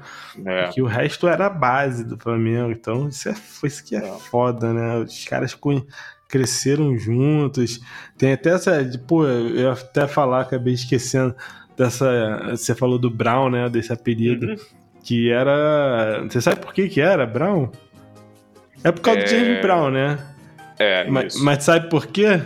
É. 0.45 0.67
Que 0.69 0.81
o 0.81 0.85
resto 0.85 1.27
era 1.27 1.45
a 1.45 1.49
base 1.49 2.03
do 2.03 2.17
Flamengo. 2.17 2.71
Então, 2.71 3.07
isso, 3.07 3.29
é, 3.29 3.33
foi 3.35 3.67
isso 3.69 3.85
que 3.85 3.95
é, 3.95 3.99
É. 3.99 4.11
foda, 4.17 4.73
né? 4.73 4.97
Os 4.97 5.23
caras 5.25 5.55
cresceram 6.27 6.97
juntos. 6.97 7.79
Tem 8.17 8.33
até 8.33 8.49
essa. 8.51 8.83
de, 8.83 8.97
Pô, 8.97 9.25
eu 9.25 9.71
até 9.71 10.07
falar, 10.07 10.41
acabei 10.41 10.73
esquecendo 10.73 11.33
dessa. 11.79 12.49
Você 12.51 12.75
falou 12.75 12.99
do 12.99 13.09
Brown, 13.09 13.49
né? 13.49 13.69
Desse 13.69 13.91
apelido. 13.93 14.47
Uhum. 14.47 14.55
Que 15.03 15.31
era. 15.31 16.23
Você 16.29 16.41
sabe 16.41 16.59
por 16.59 16.73
que, 16.73 16.89
que 16.89 16.99
era 17.01 17.25
Brown? 17.25 17.69
É 18.83 18.91
por 18.91 19.01
causa 19.01 19.21
do 19.21 19.25
É, 19.25 19.27
James 19.27 19.61
Brown, 19.61 19.89
né? 19.89 20.19
É, 20.77 21.09
Mas, 21.09 21.33
isso. 21.33 21.43
mas 21.43 21.63
sabe 21.63 21.89
por 21.89 22.07
quê? 22.07 22.41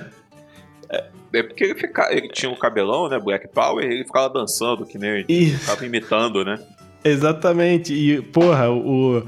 É 1.35 1.41
porque 1.41 1.63
ele, 1.63 1.75
fica, 1.75 2.09
ele 2.11 2.27
tinha 2.29 2.51
um 2.51 2.55
cabelão, 2.55 3.09
né? 3.09 3.19
Black 3.19 3.47
Power, 3.47 3.83
ele 3.83 4.03
ficava 4.03 4.29
dançando, 4.31 4.85
que 4.85 4.99
nem 4.99 5.25
Isso. 5.27 5.57
ficava 5.59 5.83
imitando, 5.83 6.45
né? 6.45 6.59
Exatamente. 7.03 7.91
E, 7.91 8.21
porra, 8.21 8.69
o, 8.69 9.23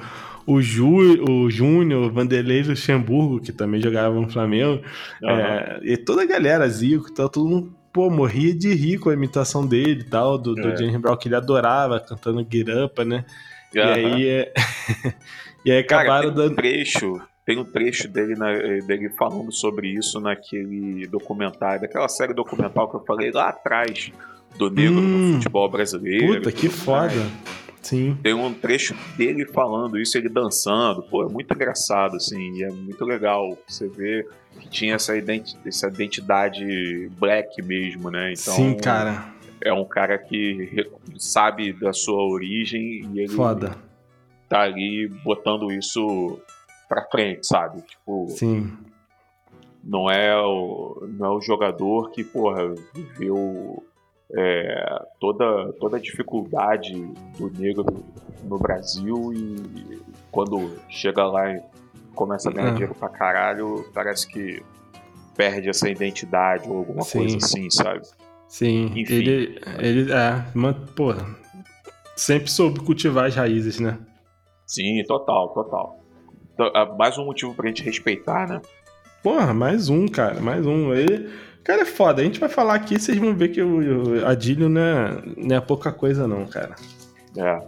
o, 0.45 0.61
Ju, 0.61 1.23
o 1.27 1.49
Júnior, 1.49 2.03
o 2.03 2.11
Vanderlei 2.13 2.61
Luxemburgo, 2.61 3.41
que 3.41 3.51
também 3.51 3.81
jogava 3.81 4.13
no 4.13 4.29
Flamengo, 4.29 4.83
Aham. 5.23 5.39
é, 5.39 5.79
e 5.83 5.97
toda 5.97 6.21
a 6.21 6.25
galera, 6.27 6.67
Zico, 6.69 7.11
tal, 7.11 7.27
todo 7.27 7.49
mundo, 7.49 7.75
pô, 7.95 8.09
morria 8.09 8.53
de 8.53 8.73
rir 8.73 8.97
com 8.99 9.09
a 9.09 9.13
imitação 9.13 9.65
dele 9.65 10.01
e 10.01 10.03
tal, 10.03 10.37
do, 10.37 10.53
do 10.53 10.67
É. 10.67 10.75
James 10.75 10.97
Brown, 10.97 11.15
que 11.15 11.29
ele 11.29 11.35
adorava, 11.37 11.97
cantando 11.97 12.43
Guirapa, 12.43 13.05
né? 13.05 13.23
E 13.73 13.79
aí, 13.79 14.27
é... 14.27 14.53
e 15.65 15.71
aí 15.71 15.81
Cara, 15.85 16.01
acabaram 16.01 16.33
tem 16.33 16.43
um 16.43 16.47
dando... 16.49 16.55
trecho, 16.57 17.21
tem 17.45 17.57
um 17.57 17.63
trecho 17.63 18.09
dele, 18.09 18.35
na- 18.35 18.51
dele 18.85 19.09
falando 19.17 19.49
sobre 19.51 19.87
isso 19.87 20.19
naquele 20.19 21.07
documentário, 21.07 21.79
daquela 21.81 22.09
série 22.09 22.33
documental 22.33 22.89
que 22.89 22.97
eu 22.97 23.05
falei 23.05 23.31
lá 23.31 23.47
atrás, 23.47 24.11
do 24.57 24.69
negro 24.69 24.99
Hum. 24.99 25.27
no 25.29 25.33
futebol 25.35 25.69
brasileiro. 25.71 26.35
Puta, 26.35 26.51
que 26.51 26.67
foda. 26.67 27.13
Sim. 27.85 28.17
Tem 28.23 28.33
um 28.33 28.51
trecho 28.51 28.95
dele 29.15 29.45
falando 29.45 29.99
isso, 29.99 30.17
ele 30.17 30.27
dançando. 30.27 31.03
Pô, 31.03 31.23
é 31.23 31.29
muito 31.31 31.53
engraçado, 31.53 32.15
assim, 32.15 32.51
e 32.57 32.63
é 32.63 32.69
muito 32.71 33.05
legal 33.05 33.55
você 33.67 33.87
ver 33.87 34.27
que 34.59 34.67
tinha 34.69 34.95
essa, 34.95 35.15
identi- 35.15 35.55
essa 35.65 35.87
identidade 35.87 37.09
black 37.19 37.61
mesmo, 37.61 38.09
né? 38.09 38.33
Então, 38.33 38.53
Sim, 38.55 38.75
cara. 38.75 39.25
é 39.61 39.71
um 39.71 39.85
cara 39.85 40.17
que 40.17 40.89
sabe 41.17 41.73
da 41.73 41.93
sua 41.93 42.23
origem 42.23 43.07
e 43.13 43.19
ele 43.19 43.33
Foda. 43.33 43.77
tá 44.49 44.61
ali 44.61 45.07
botando 45.23 45.71
isso 45.71 46.39
pra 46.89 47.03
frente, 47.11 47.45
sabe? 47.45 47.81
Tipo, 47.83 48.27
Sim. 48.29 48.71
não 49.83 50.09
é 50.09 50.35
o, 50.35 51.07
não 51.19 51.25
é 51.27 51.37
o 51.37 51.41
jogador 51.41 52.09
que, 52.11 52.23
porra, 52.23 52.73
viveu 52.95 53.83
é, 54.33 55.05
toda, 55.19 55.73
toda 55.79 55.97
a 55.97 55.99
dificuldade 55.99 56.93
do 57.37 57.49
negro 57.51 57.85
no 58.43 58.57
Brasil 58.57 59.31
e 59.33 60.01
quando 60.31 60.77
chega 60.89 61.25
lá 61.25 61.51
e 61.51 61.61
começa 62.13 62.49
a 62.49 62.53
ganhar 62.53 62.69
É. 62.69 62.71
dinheiro 62.71 62.95
pra 62.95 63.09
caralho, 63.09 63.85
parece 63.93 64.27
que 64.27 64.61
perde 65.35 65.69
essa 65.69 65.89
identidade 65.89 66.67
ou 66.69 66.77
alguma 66.77 67.01
Sim. 67.03 67.19
coisa 67.19 67.37
assim, 67.37 67.69
sabe? 67.69 68.01
Sim. 68.47 68.85
Enfim. 68.95 69.13
Ele, 69.15 69.61
ele, 69.79 70.11
é, 70.11 70.45
man, 70.53 70.73
porra, 70.95 71.25
sempre 72.15 72.49
soube 72.49 72.79
cultivar 72.79 73.25
as 73.25 73.35
raízes, 73.35 73.79
né? 73.79 73.97
Sim, 74.65 75.03
total, 75.07 75.49
total. 75.49 75.99
Então, 76.53 76.67
é 76.67 76.97
mais 76.97 77.17
um 77.17 77.25
motivo 77.25 77.53
pra 77.53 77.67
gente 77.67 77.83
respeitar, 77.83 78.47
né? 78.47 78.61
Porra, 79.25 79.55
mais 79.55 79.89
um, 79.89 80.07
cara, 80.07 80.39
mais 80.39 80.63
um. 80.67 80.93
Ele, 80.93 81.27
cara, 81.63 81.81
é 81.81 81.85
foda. 81.85 82.21
A 82.21 82.25
gente 82.25 82.39
vai 82.39 82.47
falar 82.47 82.75
aqui, 82.75 82.99
vocês 82.99 83.17
vão 83.17 83.35
ver 83.35 83.47
que 83.47 83.59
o, 83.59 84.19
o 84.21 84.25
Adílio 84.27 84.69
não 84.69 84.79
é, 84.79 85.23
não 85.35 85.57
é 85.57 85.59
pouca 85.59 85.91
coisa, 85.91 86.27
não, 86.27 86.45
cara. 86.45 86.75
É. 87.35 87.59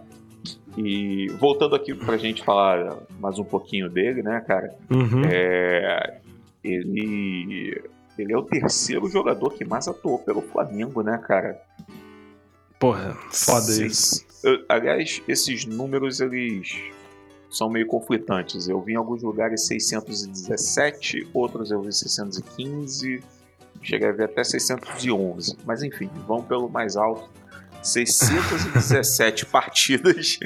E 0.78 1.28
voltando 1.40 1.74
aqui 1.76 1.96
pra 1.96 2.16
gente 2.16 2.44
falar 2.44 3.00
mais 3.20 3.40
um 3.40 3.44
pouquinho 3.44 3.90
dele, 3.90 4.22
né, 4.22 4.40
cara? 4.48 4.76
Uhum. 4.92 5.24
É, 5.26 6.20
ele, 6.64 7.82
ele 8.20 8.32
é 8.34 8.38
o 8.38 8.44
terceiro 8.44 9.10
jogador 9.10 9.50
que 9.56 9.66
mais 9.66 9.88
atuou 9.88 10.20
pelo 10.20 10.44
Flamengo, 10.44 11.02
né, 11.02 11.20
cara? 11.28 11.60
Porra, 12.78 13.18
foda 13.32 13.62
Seis- 13.62 13.92
isso. 13.92 14.28
Eu- 14.44 14.64
aliás, 14.70 15.24
esses 15.28 15.66
números 15.66 16.22
eles 16.22 16.72
são 17.50 17.70
meio 17.70 17.88
conflitantes. 17.88 18.68
Eu 18.68 18.82
vi 18.82 18.94
em 18.94 18.96
alguns 18.96 19.24
lugares 19.24 19.66
617, 19.68 21.28
outros 21.34 21.72
eu 21.72 21.82
vi 21.82 21.94
615, 21.94 23.22
cheguei 23.82 24.10
a 24.10 24.12
ver 24.12 24.26
até 24.26 24.44
611. 24.44 25.58
Mas 25.66 25.84
enfim, 25.84 26.10
vamos 26.28 26.46
pelo 26.46 26.70
mais 26.70 26.96
alto. 26.96 27.30
617 27.84 29.46
partidas 29.48 30.40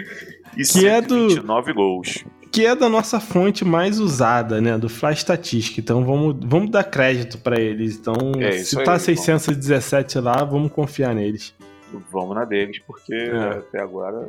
e 0.57 0.63
Que 0.63 0.87
é 0.87 1.01
do- 1.01 1.29
129 1.29 1.73
gols. 1.73 2.23
Que 2.51 2.65
é 2.65 2.75
da 2.75 2.89
nossa 2.89 3.17
fonte 3.19 3.63
mais 3.63 3.97
usada, 3.97 4.59
né? 4.59 4.77
Do 4.77 4.89
Fly 4.89 5.13
Statistic. 5.13 5.77
Então 5.77 6.03
vamos, 6.05 6.35
vamos 6.45 6.69
dar 6.69 6.83
crédito 6.83 7.37
pra 7.37 7.59
eles. 7.59 7.95
Então, 7.95 8.13
É, 8.39 8.51
se 8.63 8.77
aí, 8.77 8.83
tá 8.83 8.91
vamos. 8.91 9.03
617 9.03 10.19
lá, 10.19 10.43
vamos 10.43 10.71
confiar 10.73 11.15
neles. 11.15 11.55
Vamos 12.11 12.35
na 12.35 12.43
deles, 12.43 12.79
porque 12.85 13.13
É. 13.13 13.57
até 13.59 13.79
agora 13.81 14.27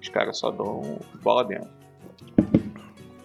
os 0.00 0.08
caras 0.08 0.38
só 0.38 0.50
dão 0.50 0.98
bola 1.22 1.44
dentro. 1.44 1.68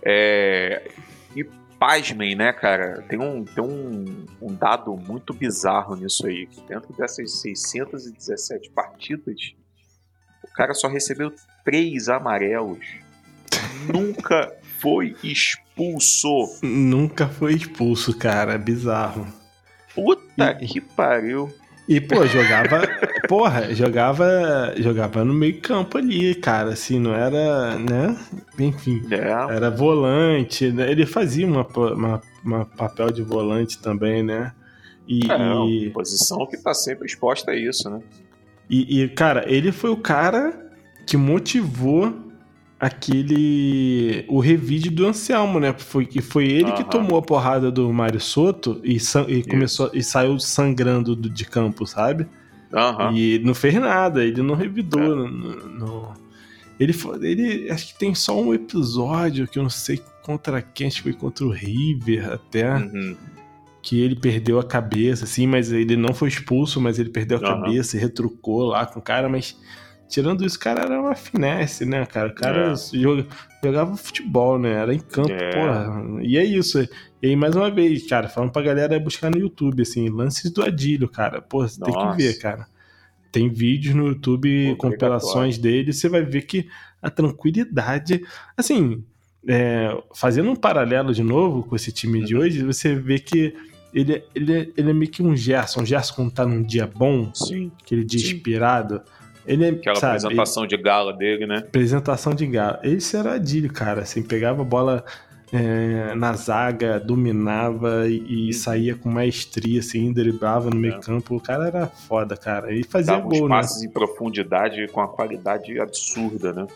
É, 0.06 0.90
e 1.36 1.44
pasmem, 1.80 2.36
né, 2.36 2.54
cara? 2.54 3.02
Tem 3.10 3.20
um, 3.20 3.44
tem 3.44 3.64
um, 3.64 4.26
um 4.42 4.54
dado 4.54 4.96
muito 4.96 5.34
bizarro 5.34 5.96
nisso 5.96 6.28
aí. 6.28 6.46
Que 6.48 6.62
dentro 6.62 6.94
dessas 6.94 7.42
617 7.42 8.70
partidas, 8.72 9.54
o 10.44 10.54
cara 10.54 10.74
só 10.74 10.88
recebeu 10.88 11.34
três 11.64 12.08
amarelos. 12.08 12.86
Nunca 13.92 14.54
foi 14.80 15.16
expulso. 15.24 16.60
Nunca 16.62 17.28
foi 17.28 17.54
expulso, 17.56 18.18
cara. 18.18 18.54
É 18.54 18.58
bizarro. 18.58 19.28
Puta 19.94 20.58
E- 20.62 20.68
que 20.68 20.82
pariu. 20.82 21.54
E, 21.88 22.02
pô, 22.02 22.26
jogava. 22.26 22.82
porra, 23.28 23.74
jogava. 23.74 24.74
Jogava 24.78 25.24
no 25.26 25.34
meio 25.34 25.60
campo 25.62 25.98
ali, 25.98 26.36
cara. 26.36 26.72
Assim, 26.74 27.00
não 27.00 27.14
era. 27.14 27.78
né? 27.78 28.18
Enfim. 28.60 29.02
É, 29.12 29.54
Era 29.56 29.70
volante, 29.70 30.72
né? 30.72 30.90
Ele 30.92 31.06
fazia 31.06 31.46
uma, 31.46 31.66
uma, 31.66 32.22
uma 32.44 32.66
papel 32.66 33.12
de 33.12 33.22
volante 33.22 33.80
também, 33.80 34.24
né? 34.24 34.52
E, 35.08 35.30
é 35.32 35.36
uma 35.36 35.66
e, 35.70 35.90
posição 35.92 36.46
que 36.48 36.58
tá 36.58 36.74
sempre 36.74 37.06
exposta 37.06 37.52
a 37.52 37.56
isso, 37.56 37.90
né? 37.90 38.00
e- 38.70 39.04
e, 39.04 39.10
cara, 39.10 39.46
ele 39.48 39.72
foi 39.72 39.92
o 39.92 39.98
cara 39.98 40.66
que 41.06 41.16
motivou 41.16 42.12
aquele. 42.80 44.26
o 44.28 44.40
revide 44.40 44.90
do 44.90 45.06
Anselmo, 45.06 45.60
né? 45.60 45.74
Foi, 45.78 46.06
que 46.06 46.22
foi 46.22 46.46
ele 46.46 46.72
que 46.72 46.82
Aham. 46.82 46.90
tomou 46.90 47.18
a 47.18 47.22
porrada 47.22 47.72
do 47.72 47.92
Mário 47.94 48.20
Soto 48.20 48.80
e, 48.84 49.00
san- 49.00 49.26
e 49.28 49.44
começou 49.44 49.90
e 49.94 50.02
saiu 50.04 50.40
sangrando 50.40 51.16
do- 51.16 51.30
de 51.30 51.46
campo, 51.46 51.86
sabe? 51.86 52.28
Aham. 52.74 53.14
E 53.16 53.40
não 53.40 53.54
fez 53.54 53.74
nada, 53.76 54.24
ele 54.24 54.42
não 54.42 54.56
revidou. 54.56 55.02
É. 55.02 55.08
no- 55.08 55.70
no- 55.70 56.14
Ele, 56.80 56.94
ele 57.22 57.72
acho 57.72 57.88
que 57.94 57.98
tem 58.00 58.14
só 58.14 58.38
um 58.42 58.54
episódio 58.54 59.48
que 59.48 59.58
eu 59.58 59.64
não 59.64 59.70
sei 59.70 60.02
contra 60.22 60.62
quem, 60.62 60.88
acho 60.88 60.98
que 60.98 61.04
foi 61.04 61.14
contra 61.14 61.46
o 61.46 61.50
River 61.52 62.30
até, 62.34 62.70
Uhum. 62.76 63.16
que 63.82 64.02
ele 64.02 64.16
perdeu 64.16 64.60
a 64.60 64.64
cabeça, 64.64 65.24
assim, 65.24 65.48
mas 65.48 65.72
ele 65.72 65.96
não 65.96 66.14
foi 66.14 66.28
expulso, 66.28 66.82
mas 66.82 67.00
ele 67.00 67.10
perdeu 67.12 67.38
a 67.38 67.42
Aham. 67.42 67.62
cabeça 67.62 67.96
e 67.96 68.00
retrucou 68.00 68.64
lá 68.66 68.86
com 68.86 69.00
o 69.00 69.02
cara, 69.02 69.30
mas 69.30 69.58
tirando 70.08 70.46
isso, 70.46 70.58
o 70.58 70.60
cara 70.60 70.82
era 70.84 71.00
uma 71.02 71.16
finesse, 71.16 71.86
né, 71.86 72.06
cara? 72.06 72.30
O 72.30 72.36
cara 72.36 72.72
É. 72.74 72.76
joga- 72.98 73.26
jogava 73.64 73.98
futebol, 73.98 74.58
né? 74.60 74.72
Era 74.74 74.94
em 74.94 75.00
campo, 75.00 75.32
É. 75.32 75.50
porra. 75.52 76.24
E 76.24 76.38
é 76.38 76.44
isso. 76.44 76.80
E 77.22 77.28
aí, 77.28 77.36
mais 77.36 77.56
uma 77.56 77.70
vez, 77.72 78.08
cara, 78.08 78.30
falando 78.30 78.52
pra 78.52 78.62
galera 78.62 79.00
buscar 79.00 79.30
no 79.32 79.38
YouTube, 79.40 79.82
assim, 79.82 80.08
lances 80.10 80.52
do 80.52 80.64
Adílio, 80.64 81.10
cara. 81.10 81.42
Pô, 81.42 81.68
você 81.68 81.80
tem 81.82 81.94
que 81.94 82.18
ver, 82.18 82.38
cara. 82.40 82.68
Tem 83.32 83.50
vídeos 83.50 83.96
no 83.96 84.08
YouTube, 84.08 84.48
Obrigatório. 84.48 84.78
compilações 84.78 85.58
dele, 85.58 85.92
você 85.92 86.08
vai 86.08 86.24
ver 86.24 86.44
que 86.44 86.68
a 87.02 87.10
tranquilidade. 87.10 88.22
Assim, 88.56 89.04
é, 89.48 89.96
fazendo 90.16 90.50
um 90.50 90.56
paralelo 90.56 91.14
de 91.14 91.22
novo 91.24 91.64
com 91.64 91.76
esse 91.76 91.92
time 91.92 92.24
de 92.24 92.36
Uhum. 92.36 92.42
hoje, 92.42 92.64
você 92.64 92.96
vê 92.96 93.20
que 93.20 93.54
ele, 93.94 94.24
ele, 94.34 94.74
ele 94.76 94.90
é 94.90 94.94
meio 94.94 95.10
que 95.12 95.22
um 95.24 95.36
Gerson. 95.36 95.82
O 95.82 95.86
Gerson, 95.86 96.14
quando 96.16 96.32
tá 96.32 96.46
num 96.46 96.64
dia 96.64 96.86
bom, 96.88 97.32
Sim. 97.34 97.72
aquele 97.82 98.04
dia 98.04 98.20
Sim. 98.20 98.28
inspirado, 98.36 99.02
ele 99.48 99.66
é. 99.66 99.70
Aquela 99.70 99.96
sabe, 99.96 100.16
apresentação 100.18 100.66
de 100.68 100.78
gala 100.78 101.14
dele, 101.14 101.46
né? 101.46 101.58
apresentação 101.60 102.34
de 102.34 102.46
galo. 102.48 102.78
Esse 102.84 103.16
era 103.18 103.34
Adílio, 103.34 103.72
cara. 103.72 104.02
Assim, 104.02 104.22
pegava 104.24 104.62
a 104.62 104.66
bola 104.66 105.04
é, 105.54 106.14
na 106.16 106.34
zaga, 106.34 107.00
dominava 107.00 108.08
e, 108.08 108.50
e 108.50 108.54
saía 108.54 108.96
com 108.96 109.10
maestria, 109.10 109.80
assim, 109.80 110.12
driblava 110.12 110.70
no 110.70 110.76
meio 110.76 110.96
É. 110.96 111.00
campo. 111.00 111.36
O 111.36 111.40
cara 111.42 111.68
era 111.68 111.88
foda, 111.88 112.36
cara. 112.36 112.74
E 112.74 112.84
fazia 112.84 113.16
Dava 113.16 113.28
gol, 113.28 113.48
né? 113.48 113.56
passes 113.56 113.84
em 113.84 113.90
profundidade 113.90 114.88
com 114.90 115.02
a 115.02 115.08
qualidade 115.08 115.80
absurda, 115.80 116.52
né? 116.52 116.68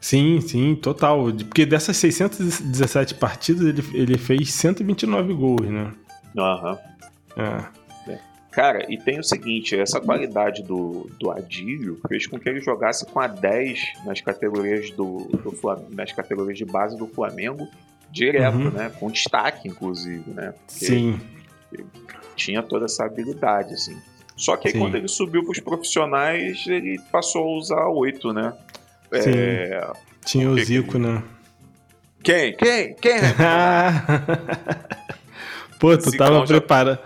Sim, 0.00 0.40
sim, 0.40 0.74
total. 0.74 1.26
Porque 1.32 1.66
dessas 1.66 1.96
617 1.98 3.14
partidas, 3.16 3.62
ele, 3.66 3.82
ele 3.92 4.16
fez 4.18 4.52
129 4.52 5.34
gols, 5.34 5.68
né? 5.68 5.92
Aham. 6.38 6.78
É. 7.36 7.79
Cara, 8.50 8.84
e 8.92 8.98
tem 8.98 9.18
o 9.20 9.24
seguinte, 9.24 9.78
essa 9.78 10.00
qualidade 10.00 10.62
do, 10.64 11.08
do 11.18 11.30
Adílio 11.30 12.00
fez 12.08 12.26
com 12.26 12.36
que 12.38 12.48
ele 12.48 12.60
jogasse 12.60 13.06
com 13.06 13.20
a 13.20 13.28
10 13.28 13.92
nas 14.04 14.20
categorias 14.20 14.90
do, 14.90 15.28
do 15.28 15.86
nas 15.90 16.10
categorias 16.12 16.58
de 16.58 16.64
base 16.64 16.96
do 16.98 17.06
Flamengo 17.06 17.68
direto, 18.10 18.56
Uhum. 18.56 18.70
né? 18.70 18.90
Com 18.98 19.08
destaque, 19.08 19.68
inclusive, 19.68 20.28
né? 20.32 20.52
Porque 20.66 20.84
Sim. 20.86 21.20
tinha 22.34 22.60
toda 22.60 22.86
essa 22.86 23.04
habilidade, 23.04 23.72
assim. 23.74 23.96
Só 24.36 24.56
que 24.56 24.66
aí, 24.66 24.72
Sim. 24.72 24.80
quando 24.80 24.96
ele 24.96 25.06
subiu 25.06 25.44
para 25.44 25.52
os 25.52 25.60
profissionais, 25.60 26.64
ele 26.66 26.98
passou 27.12 27.44
a 27.44 27.56
usar 27.56 27.86
8, 27.86 28.32
né? 28.32 28.52
Sim. 29.12 29.30
É... 29.32 29.92
Tinha 30.24 30.50
o 30.50 30.56
que- 30.56 30.64
Zico, 30.64 30.98
né? 30.98 31.22
Quem? 32.22 32.54
Quem? 32.56 32.94
Quem? 32.94 33.20
Pô, 35.78 35.96
tu 35.96 36.10
Zicão 36.10 36.26
tava 36.26 36.40
já- 36.40 36.46
preparando. 36.46 36.98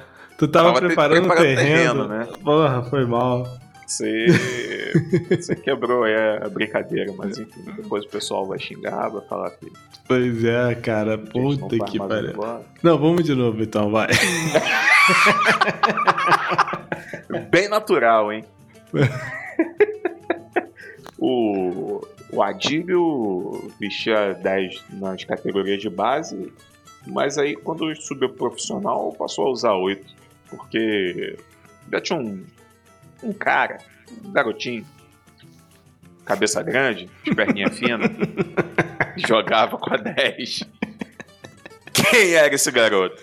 Tu 0.45 0.49
tava, 0.49 0.75
Tava 0.75 0.87
preparando 0.87 1.27
o 1.27 1.35
terreno, 1.35 1.57
terreno, 1.57 2.09
né? 2.09 2.29
Porra, 2.45 2.83
foi 2.83 3.07
mal. 3.07 3.49
Você, 3.87 4.27
você 5.31 5.57
quebrou 5.57 6.05
aí 6.05 6.15
a 6.43 6.49
brincadeira, 6.51 7.15
mas 7.17 7.39
enfim, 7.39 7.65
depois 7.77 8.05
o 8.05 8.09
pessoal 8.09 8.45
vai 8.45 8.59
xingar, 8.59 9.09
vai 9.09 9.27
falar 9.27 9.51
que 9.53 9.73
Pois 10.07 10.45
é, 10.45 10.75
cara. 10.75 11.17
Puta 11.17 11.79
que 11.87 11.99
pariu. 11.99 12.35
Não, 12.83 12.99
vamos 12.99 13.25
de 13.25 13.35
novo 13.35 13.63
então, 13.63 13.91
vai. 13.91 14.09
Bem 17.51 17.69
natural, 17.69 18.31
hein? 18.31 18.45
o, 21.19 22.07
o 22.31 22.43
Adílio 22.43 23.73
vestia 23.81 24.35
10 24.35 24.83
nas 24.93 25.25
categorias 25.25 25.81
de 25.81 25.89
base, 25.89 26.53
mas 27.07 27.39
aí 27.39 27.57
quando 27.57 27.95
subiu 27.97 28.29
pro 28.29 28.51
profissional 28.51 29.11
passou 29.19 29.47
a 29.47 29.51
usar 29.51 29.73
8, 29.73 30.24
porque 30.57 31.37
já 31.91 32.01
tinha 32.01 32.19
um, 32.19 32.45
um 33.23 33.33
cara, 33.33 33.79
um 34.25 34.33
garotinho, 34.33 34.87
cabeça 36.25 36.63
grande, 36.63 37.11
de 37.23 37.35
perninha 37.35 37.71
fina, 37.73 38.11
jogava 39.17 39.77
com 39.79 39.95
a 39.95 39.97
10. 39.97 40.61
Quem 41.93 42.35
era 42.35 42.55
esse 42.55 42.71
garoto? 42.71 43.23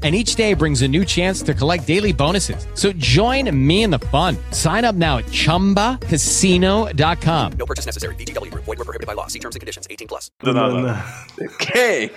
And 0.00 0.14
each 0.14 0.36
day 0.36 0.54
brings 0.54 0.82
a 0.82 0.88
new 0.88 1.04
chance 1.04 1.42
to 1.42 1.52
collect 1.54 1.84
daily 1.88 2.12
bonuses. 2.12 2.68
So 2.74 2.92
join 2.92 3.50
me 3.66 3.82
in 3.82 3.90
the 3.90 3.98
fun. 3.98 4.36
Sign 4.52 4.84
up 4.84 4.94
now 4.94 5.18
at 5.18 5.24
chumbacasino.com. 5.26 7.52
No 7.58 7.66
purchase 7.66 7.84
necessary. 7.84 8.14
VGW 8.14 8.52
Group. 8.52 8.64
Void 8.64 8.78
were 8.78 8.84
prohibited 8.84 9.08
by 9.08 9.14
law. 9.14 9.26
See 9.26 9.40
terms 9.40 9.56
and 9.56 9.60
conditions. 9.60 9.88
18 9.90 10.06
plus. 10.06 10.30
Não, 10.44 10.52
não, 10.52 10.80
não. 10.82 10.96
Quem? 11.58 12.12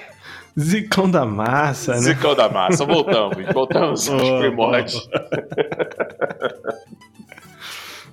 Zicão 0.59 1.09
da 1.09 1.25
massa, 1.25 1.93
né? 1.93 1.99
Zicão 2.01 2.35
da 2.35 2.49
massa, 2.49 2.85
voltamos, 2.85 3.37
voltamos 3.53 4.09
aos 4.09 4.21
Boa, 4.21 4.39
primórdios. 4.41 5.09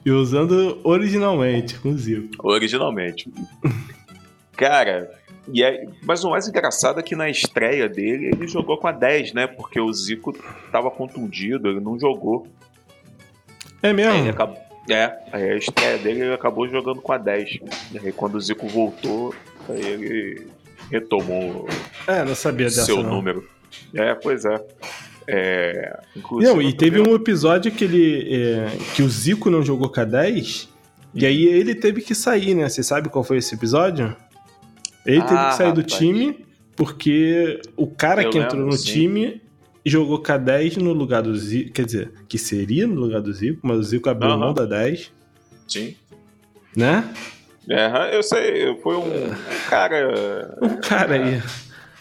E 0.04 0.10
usando 0.10 0.80
originalmente, 0.84 1.78
com 1.78 1.90
o 1.90 1.98
Zico. 1.98 2.28
Originalmente. 2.46 3.30
Cara, 4.56 5.10
e 5.52 5.62
é, 5.62 5.86
mas 6.04 6.24
o 6.24 6.30
mais 6.30 6.46
engraçado 6.48 7.00
é 7.00 7.02
que 7.02 7.16
na 7.16 7.28
estreia 7.28 7.88
dele 7.88 8.26
ele 8.26 8.46
jogou 8.46 8.76
com 8.78 8.86
a 8.88 8.92
10, 8.92 9.32
né? 9.32 9.46
Porque 9.46 9.80
o 9.80 9.92
Zico 9.92 10.32
tava 10.70 10.90
contundido, 10.90 11.68
ele 11.68 11.80
não 11.80 11.98
jogou. 11.98 12.46
É 13.82 13.92
mesmo? 13.92 14.28
acabou, 14.30 14.58
é, 14.90 15.16
aí 15.32 15.50
a 15.50 15.56
estreia 15.56 15.98
dele 15.98 16.22
ele 16.22 16.34
acabou 16.34 16.68
jogando 16.68 17.00
com 17.00 17.12
a 17.12 17.18
10. 17.18 17.58
E 17.92 17.98
aí 17.98 18.12
quando 18.12 18.34
o 18.36 18.40
Zico 18.40 18.66
voltou, 18.66 19.34
aí 19.68 19.84
ele 19.84 20.46
retomou 20.90 21.68
É, 22.06 22.24
não 22.24 22.34
sabia 22.34 22.66
dessa 22.66 22.84
seu 22.84 23.02
não. 23.02 23.10
número. 23.10 23.48
É, 23.94 24.14
pois 24.14 24.44
é. 24.44 24.56
É, 25.30 26.00
inclusive, 26.16 26.50
Não, 26.54 26.62
e 26.62 26.72
teve 26.72 27.00
um 27.00 27.14
episódio 27.14 27.70
que 27.70 27.84
ele. 27.84 28.34
é, 28.34 28.66
que 28.94 29.02
o 29.02 29.08
Zico 29.08 29.50
não 29.50 29.62
jogou 29.62 29.90
com 29.90 30.00
a 30.00 30.04
10. 30.04 30.68
E 31.14 31.26
aí 31.26 31.46
ele 31.46 31.74
teve 31.74 32.00
que 32.00 32.14
sair, 32.14 32.54
né? 32.54 32.68
Você 32.68 32.82
sabe 32.82 33.08
qual 33.08 33.22
foi 33.24 33.38
esse 33.38 33.54
episódio? 33.54 34.16
Ele 35.08 35.22
teve 35.22 35.34
Ah, 35.40 35.48
que 35.48 35.56
sair 35.56 35.72
do 35.72 35.80
rapaz. 35.80 35.94
time 35.98 36.44
porque 36.76 37.60
o 37.76 37.86
cara 37.88 38.22
Eu 38.22 38.30
que 38.30 38.38
entrou 38.38 38.60
lembro, 38.60 38.66
no 38.76 38.78
sim. 38.78 38.92
time 38.92 39.42
jogou 39.84 40.22
com 40.22 40.32
a 40.32 40.36
10 40.36 40.76
no 40.76 40.92
lugar 40.92 41.22
do 41.22 41.34
Zico. 41.36 41.72
Quer 41.72 41.86
dizer, 41.86 42.12
que 42.28 42.36
seria 42.38 42.86
no 42.86 42.94
lugar 42.94 43.20
do 43.22 43.32
Zico, 43.32 43.58
mas 43.62 43.78
o 43.78 43.82
Zico 43.82 44.08
abriu 44.10 44.30
Aham. 44.30 44.38
mão 44.38 44.54
da 44.54 44.64
10, 44.66 45.10
Sim. 45.66 45.96
né? 46.76 47.04
É, 47.70 48.16
eu 48.16 48.22
sei, 48.22 48.76
foi 48.82 48.96
um, 48.96 49.06
um 49.30 49.34
cara. 49.68 50.56
Um 50.62 50.76
cara 50.80 51.14
aí, 51.14 51.42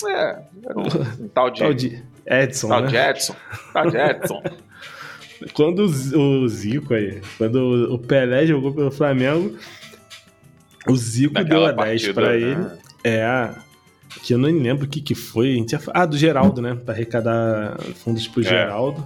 É, 0.05 0.39
era 0.65 0.77
um, 0.77 1.23
um 1.23 1.27
tal 1.29 1.49
de. 1.49 1.59
tal 1.61 1.73
de 1.73 2.03
Edson, 2.25 2.67
tal 2.67 2.81
né? 2.81 2.87
de 2.89 2.95
Edson. 2.97 3.35
Tal 3.73 3.89
de 3.89 3.97
Edson. 3.97 4.43
Quando 5.53 5.83
o 5.83 6.47
Zico 6.49 6.93
aí, 6.95 7.21
quando 7.37 7.93
o 7.93 7.99
Pelé 7.99 8.47
jogou 8.47 8.73
pelo 8.73 8.89
Flamengo, 8.89 9.55
O 10.87 10.95
Zico 10.95 11.33
deu 11.35 11.43
Naquela 11.43 11.69
a 11.69 11.71
10 11.73 12.07
partida, 12.07 12.13
pra 12.13 12.31
né? 12.31 12.77
É. 13.03 13.51
Que 14.23 14.33
eu 14.33 14.37
não 14.37 14.49
lembro 14.49 14.85
o 14.85 14.89
que, 14.89 15.01
que 15.01 15.13
foi. 15.15 15.63
Ah, 15.93 16.05
do 16.05 16.17
Geraldo, 16.17 16.61
né? 16.61 16.75
Pra 16.75 16.93
arrecadar 16.93 17.77
fundos 17.95 18.27
pro 18.27 18.41
É. 18.41 18.45
Geraldo. 18.45 19.05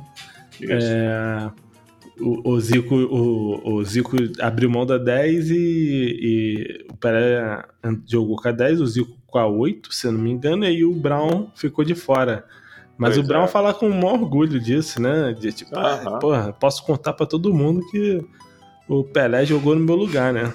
Isso. 0.60 0.72
É, 0.72 1.52
o, 2.20 2.52
o 2.52 2.60
Zico, 2.60 2.96
o, 2.96 3.74
o 3.74 3.84
Zico 3.84 4.16
abriu 4.40 4.70
mão 4.70 4.86
da 4.86 4.98
10 4.98 5.50
e, 5.50 5.56
e 5.56 6.86
o 6.92 6.96
Pelé 6.96 7.64
jogou 8.08 8.36
com 8.36 8.48
a 8.48 8.52
10, 8.52 8.80
o 8.80 8.86
Zico 8.86 9.18
com 9.26 9.40
a 9.40 9.48
8, 9.48 9.94
se 9.94 10.06
eu 10.08 10.12
não 10.12 10.20
me 10.20 10.30
engano, 10.30 10.64
e 10.64 10.68
aí 10.68 10.86
o 10.86 10.94
Brown 10.94 11.48
ficou 11.56 11.84
de 11.84 11.96
fora. 11.96 12.46
Mas 12.98 13.16
Pois 13.16 13.26
o 13.26 13.28
Brown 13.28 13.46
é. 13.46 13.48
fala 13.48 13.74
com 13.74 13.88
o 13.88 13.94
maior 13.94 14.22
orgulho 14.22 14.60
disso, 14.60 15.02
né? 15.02 15.34
De 15.34 15.52
tipo, 15.52 15.76
ah, 15.76 15.94
Aham. 16.06 16.20
porra, 16.20 16.54
posso 16.54 16.86
contar 16.86 17.14
pra 17.14 17.26
todo 17.26 17.54
mundo 17.54 17.82
que 17.90 18.24
o 18.88 19.04
Pelé 19.04 19.44
jogou 19.46 19.74
no 19.74 19.84
meu 19.84 19.96
lugar, 19.96 20.32
né? 20.32 20.54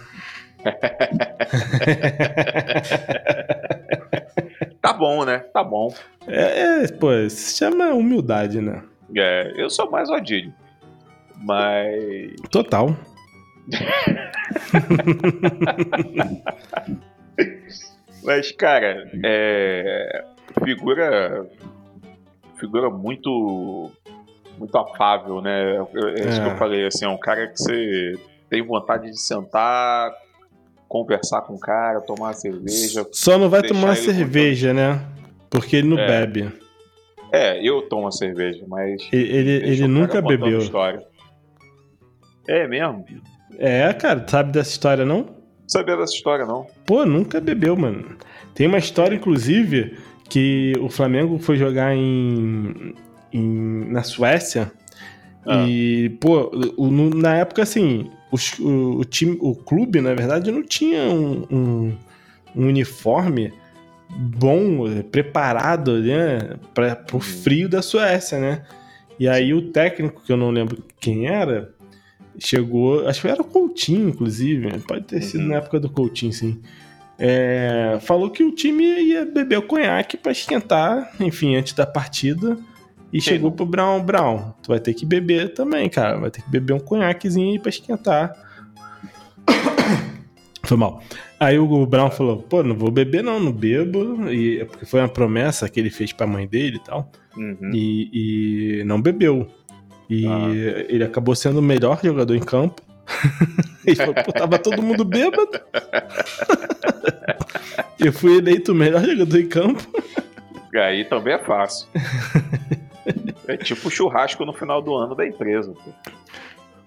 Tá 4.80 4.92
bom, 4.92 5.24
né? 5.24 5.38
Tá 5.52 5.64
bom. 5.64 5.92
É, 6.28 6.84
é, 6.84 6.88
pô, 6.92 7.08
se 7.28 7.56
chama 7.58 7.92
humildade, 7.92 8.60
né? 8.60 8.82
É, 9.16 9.52
eu 9.56 9.68
sou 9.68 9.90
mais 9.90 10.08
o 10.08 10.14
Adílio. 10.14 10.54
Mas. 11.38 12.34
Total. 12.50 12.96
Mas, 18.22 18.52
cara, 18.52 19.10
é. 19.24 20.24
Figura. 20.64 21.46
Figura 22.58 22.88
muito. 22.90 23.90
Muito 24.58 24.76
afável, 24.78 25.42
né? 25.42 25.76
É 25.76 25.80
isso 26.28 26.40
que 26.40 26.48
É. 26.48 26.52
eu 26.52 26.56
falei, 26.56 26.86
assim, 26.86 27.04
é 27.04 27.08
um 27.08 27.18
cara 27.18 27.46
que 27.48 27.58
você 27.58 28.14
tem 28.48 28.62
vontade 28.62 29.10
de 29.10 29.20
sentar, 29.20 30.10
conversar 30.88 31.42
com 31.42 31.54
o 31.54 31.58
cara, 31.60 32.00
tomar 32.00 32.26
uma 32.28 32.32
cerveja. 32.32 33.06
Só 33.12 33.36
não 33.38 33.48
vai 33.48 33.62
tomar 33.62 33.96
cerveja, 33.96 34.72
né? 34.72 35.00
Porque 35.50 35.76
ele 35.76 35.88
não 35.88 35.98
É. 35.98 36.06
bebe. 36.06 36.52
É, 37.32 37.60
eu 37.66 37.82
tomo 37.82 38.06
a 38.08 38.12
cerveja, 38.12 38.64
mas. 38.68 39.02
Ele, 39.12 39.50
ele, 39.50 39.86
nunca 39.88 40.22
contando 40.22 40.28
bebeu. 40.28 40.58
História. 40.58 41.02
É 42.48 42.66
mesmo? 42.68 43.04
É, 43.58 43.92
cara, 43.92 44.24
sabe 44.28 44.52
dessa 44.52 44.70
história 44.70 45.04
não? 45.04 45.18
Não 45.22 45.68
sabia 45.68 45.96
dessa 45.96 46.14
história, 46.14 46.46
não. 46.46 46.66
Pô, 46.86 47.04
nunca 47.04 47.40
bebeu, 47.40 47.76
mano. 47.76 48.16
Tem 48.54 48.66
uma 48.68 48.78
história, 48.78 49.16
inclusive, 49.16 49.98
que 50.28 50.72
o 50.80 50.88
Flamengo 50.88 51.38
foi 51.38 51.56
jogar 51.56 51.94
em, 51.96 52.94
em- 53.32 53.90
na 53.90 54.02
Suécia. 54.04 54.70
Ah. 55.44 55.64
E, 55.68 56.10
pô, 56.20 56.50
na 57.14 57.36
época, 57.38 57.62
assim, 57.62 58.10
os- 58.30 58.58
o, 58.58 58.98
o 59.00 59.04
time, 59.04 59.36
o 59.40 59.54
clube, 59.54 60.00
na 60.00 60.14
verdade, 60.14 60.50
não 60.50 60.62
tinha 60.62 61.02
um, 61.04 61.46
um- 61.50 61.96
um 62.54 62.66
uniforme 62.68 63.52
bom, 64.10 64.86
eh, 64.88 65.02
preparado, 65.02 65.98
né, 66.00 66.56
para 66.74 66.94
pro 66.96 67.18
frio 67.20 67.68
da 67.68 67.82
Suécia, 67.82 68.38
né? 68.38 68.62
E 69.18 69.28
aí 69.28 69.52
o 69.52 69.70
técnico, 69.72 70.22
que 70.24 70.32
eu 70.32 70.36
não 70.36 70.50
lembro 70.50 70.82
quem 71.00 71.26
era, 71.26 71.74
chegou, 72.38 73.06
acho 73.08 73.22
que 73.22 73.28
era 73.28 73.40
o 73.40 73.44
Coutinho, 73.44 74.08
inclusive, 74.10 74.78
pode 74.86 75.04
ter 75.04 75.22
sido 75.22 75.42
Uhum. 75.42 75.48
na 75.48 75.56
época 75.56 75.80
do 75.80 75.88
Coutinho, 75.90 76.32
sim. 76.32 76.60
É, 77.18 77.98
falou 78.02 78.30
que 78.30 78.44
o 78.44 78.52
time 78.54 78.84
ia 78.84 79.24
beber 79.24 79.58
o 79.58 79.62
conhaque 79.62 80.16
pra 80.18 80.32
esquentar, 80.32 81.12
enfim, 81.18 81.56
antes 81.56 81.72
da 81.72 81.86
partida. 81.86 82.58
E 83.12 83.20
chegou 83.20 83.52
pro 83.52 83.64
Brown, 83.64 84.02
Brown, 84.02 84.52
tu 84.62 84.68
vai 84.68 84.80
ter 84.80 84.92
que 84.92 85.06
beber 85.06 85.54
também, 85.54 85.88
cara. 85.88 86.18
Vai 86.18 86.30
ter 86.30 86.42
que 86.42 86.50
beber 86.50 86.74
um 86.74 86.80
conhaquezinho 86.80 87.52
aí 87.52 87.58
pra 87.58 87.70
esquentar. 87.70 88.32
Foi 90.64 90.76
mal. 90.76 91.00
Aí 91.38 91.58
o 91.58 91.86
Brown 91.86 92.10
falou, 92.10 92.38
pô, 92.38 92.62
não 92.62 92.74
vou 92.74 92.90
beber 92.90 93.22
não, 93.22 93.38
não 93.38 93.52
bebo. 93.52 94.28
E, 94.30 94.64
porque 94.64 94.84
foi 94.84 95.00
uma 95.00 95.08
promessa 95.08 95.68
que 95.68 95.78
ele 95.78 95.90
fez 95.90 96.12
pra 96.12 96.26
mãe 96.26 96.46
dele 96.48 96.76
e 96.76 96.84
tal. 96.84 97.10
Uhum. 97.36 97.70
E, 97.72 98.80
e 98.80 98.84
não 98.84 99.00
bebeu. 99.00 99.46
E 100.10 100.26
Ah. 100.26 100.48
ele 100.88 101.04
acabou 101.04 101.36
sendo 101.36 101.60
o 101.60 101.62
melhor 101.62 102.00
jogador 102.02 102.34
em 102.34 102.40
campo. 102.40 102.82
ele 103.86 103.96
falou, 103.96 104.14
pô, 104.14 104.32
tava 104.32 104.58
todo 104.58 104.82
mundo 104.82 105.04
bêbado. 105.04 105.50
Eu 107.98 108.12
fui 108.12 108.38
eleito 108.38 108.72
o 108.72 108.74
melhor 108.74 109.04
jogador 109.04 109.38
em 109.38 109.48
campo. 109.48 109.86
Aí 110.74 111.04
também 111.04 111.34
é 111.34 111.38
fácil. 111.38 111.88
é 113.48 113.56
tipo 113.56 113.90
churrasco 113.90 114.44
no 114.44 114.52
final 114.52 114.80
do 114.82 114.94
ano 114.94 115.14
da 115.14 115.26
empresa. 115.26 115.72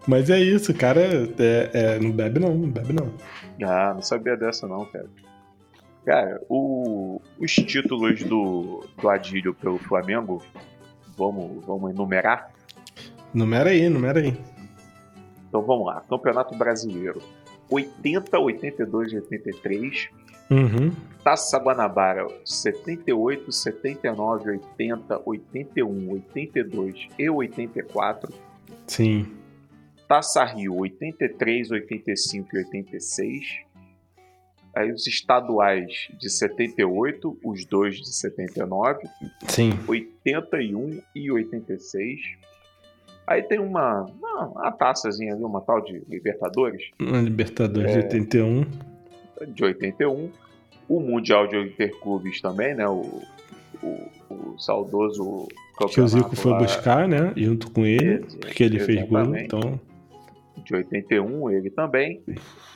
Mas 0.08 0.30
é 0.30 0.40
isso, 0.40 0.74
cara. 0.74 1.02
É, 1.38 1.70
é, 1.74 2.00
não 2.00 2.12
bebe 2.12 2.40
não, 2.40 2.54
não 2.56 2.70
bebe 2.70 2.94
não. 2.94 3.14
Ah, 3.68 3.94
não 3.94 4.02
sabia 4.02 4.36
dessa 4.38 4.68
não, 4.68 4.86
cara. 4.86 5.08
Cara, 6.06 6.42
o- 6.50 7.22
os 7.40 7.52
títulos 7.54 8.24
do, 8.24 8.84
do 9.00 9.10
Adílio 9.10 9.54
pelo 9.54 9.78
Flamengo, 9.78 10.42
vamos, 11.18 11.64
vamos 11.66 11.92
enumerar? 11.92 12.52
Numera 13.34 13.70
aí, 13.70 13.88
numera 13.90 14.20
aí. 14.20 14.36
Então 15.48 15.62
vamos 15.62 15.86
lá. 15.86 16.02
Campeonato 16.10 16.56
Brasileiro. 16.56 17.22
80, 17.70 18.40
82 18.40 19.12
e 19.14 19.16
83. 19.18 20.10
Uhum. 20.50 20.92
Taça 21.24 21.58
Guanabara 21.60 22.28
78, 22.46 23.52
79, 23.52 24.50
80, 24.52 25.22
81, 25.26 26.12
82 26.12 27.08
e 27.20 27.30
84. 27.30 28.34
Sim. 28.88 29.28
Taça 30.08 30.44
Rio 30.44 30.78
83, 30.78 31.70
85 31.72 32.48
e 32.56 32.58
86. 32.60 33.46
Aí 34.76 34.92
os 34.92 35.06
estaduais 35.08 36.08
de 36.18 36.30
78, 36.30 37.38
os 37.44 37.66
dois 37.66 37.98
de 37.98 38.10
79, 38.10 39.08
Sim. 39.48 39.72
81 39.88 41.02
e 41.16 41.32
86. 41.32 42.20
Aí 43.28 43.44
tem 43.44 43.60
uma, 43.60 44.06
uma, 44.06 44.48
uma 44.48 44.72
taçazinha 44.72 45.34
ali, 45.34 45.44
uma 45.44 45.62
tal 45.62 45.82
de 45.82 46.02
Libertadores, 46.08 46.90
Libertadores 47.00 47.92
É. 47.92 48.00
de 48.00 48.06
81. 48.16 48.66
De 49.48 49.64
81. 49.64 50.30
O 50.88 51.00
Mundial 51.00 51.48
de 51.48 51.58
Interclubes 51.58 52.42
também, 52.42 52.74
né? 52.76 52.88
O, 52.88 53.22
o, 53.84 54.08
o 54.30 54.56
saudoso 54.60 55.48
Que 55.92 56.02
o 56.02 56.08
Zico 56.08 56.36
foi 56.36 56.52
lá 56.52 56.58
buscar, 56.60 57.08
né? 57.08 57.32
Junto 57.38 57.70
com 57.72 57.86
ele. 57.86 58.14
Ex- 58.16 58.36
Porque 58.36 58.64
ele 58.64 58.80
fez 58.80 59.08
gol. 59.08 59.36
Então. 59.36 59.80
de 60.66 60.76
81, 60.76 61.50
ele 61.52 61.70
também. 61.70 62.22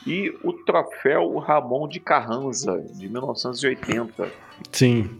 E 0.06 0.32
o 0.44 0.52
troféu 0.52 1.36
Ramon 1.38 1.88
de 1.88 1.98
Carranza, 2.00 2.80
de 2.94 3.08
1980. 3.08 4.28
Sim. 4.72 5.10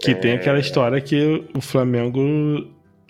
Que 0.00 0.14
tem 0.14 0.32
É. 0.32 0.34
aquela 0.34 0.58
história 0.58 1.00
que 1.00 1.44
o 1.56 1.60
Flamengo 1.60 2.20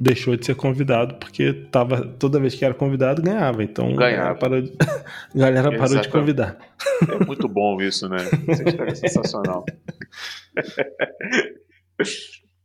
deixou 0.00 0.36
de 0.36 0.44
ser 0.44 0.54
convidado 0.54 1.14
porque 1.16 1.52
tava, 1.70 2.06
toda 2.18 2.40
vez 2.40 2.54
que 2.54 2.64
era 2.64 2.74
convidado 2.74 3.22
ganhava. 3.22 3.62
Então 3.62 3.94
Ganhava. 3.94 4.30
a 4.32 4.34
galera 4.34 4.38
parou 4.38 4.60
de, 4.62 4.72
galera 5.34 5.78
parou 5.78 6.00
de 6.00 6.08
convidar. 6.08 6.58
É 7.08 7.24
muito 7.24 7.48
bom 7.48 7.80
isso, 7.80 8.08
né? 8.08 8.18
Essa 8.48 8.68
história 8.68 8.90
é 8.92 8.94
sensacional. 8.94 9.64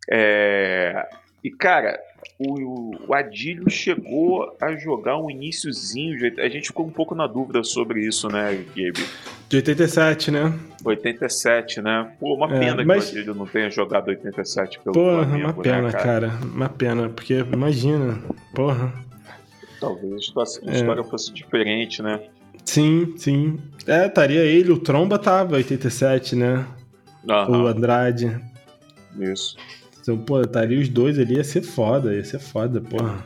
É, 0.09 1.05
E, 1.43 1.51
cara, 1.51 1.99
o, 2.39 2.91
o 3.07 3.13
Adílio 3.13 3.69
chegou 3.69 4.55
a 4.61 4.75
jogar 4.75 5.17
um 5.17 5.29
iníciozinho. 5.29 6.17
de- 6.17 6.39
A 6.41 6.49
gente 6.49 6.67
ficou 6.67 6.85
um 6.85 6.91
pouco 6.91 7.15
na 7.15 7.25
dúvida 7.27 7.63
sobre 7.63 8.05
isso, 8.05 8.27
né, 8.29 8.63
Gabe? 8.75 9.05
De 9.49 9.55
87, 9.57 10.29
né? 10.31 10.53
87, 10.83 11.81
né? 11.81 12.11
Pô, 12.19 12.33
uma 12.35 12.53
É, 12.55 12.59
pena 12.59 12.83
mas- 12.85 13.05
que 13.05 13.15
o 13.15 13.17
Adílio 13.19 13.35
não 13.35 13.45
tenha 13.45 13.69
jogado 13.69 14.09
87 14.09 14.79
pelo 14.79 14.93
Porra, 14.93 15.23
Flamengo, 15.25 15.47
uma 15.47 15.53
pena, 15.63 15.81
né, 15.83 15.91
cara? 15.91 16.33
Uma 16.43 16.69
pena, 16.69 17.09
porque 17.09 17.33
imagina, 17.51 18.19
porra. 18.53 18.93
Talvez 19.79 20.13
a 20.13 20.17
história, 20.17 20.51
a 20.67 20.71
É. 20.71 20.75
história 20.75 21.03
fosse 21.03 21.31
diferente, 21.33 22.01
né? 22.01 22.19
Sim, 22.65 23.13
sim. 23.17 23.57
É, 23.87 24.07
estaria 24.07 24.41
ele, 24.43 24.71
o 24.71 24.77
Tromba 24.77 25.17
tava 25.17 25.55
87, 25.55 26.35
né? 26.35 26.65
Aham, 27.29 27.63
O 27.63 27.67
Andrade. 27.67 28.37
Isso. 29.19 29.55
Então, 30.07 30.17
pô, 30.17 30.39
estaria 30.39 30.79
os 30.79 30.87
dois 30.87 31.19
ali, 31.19 31.35
ia 31.35 31.43
ser 31.43 31.61
foda, 31.61 32.13
ia 32.15 32.23
ser 32.23 32.39
foda, 32.39 32.79
porra. 32.79 33.25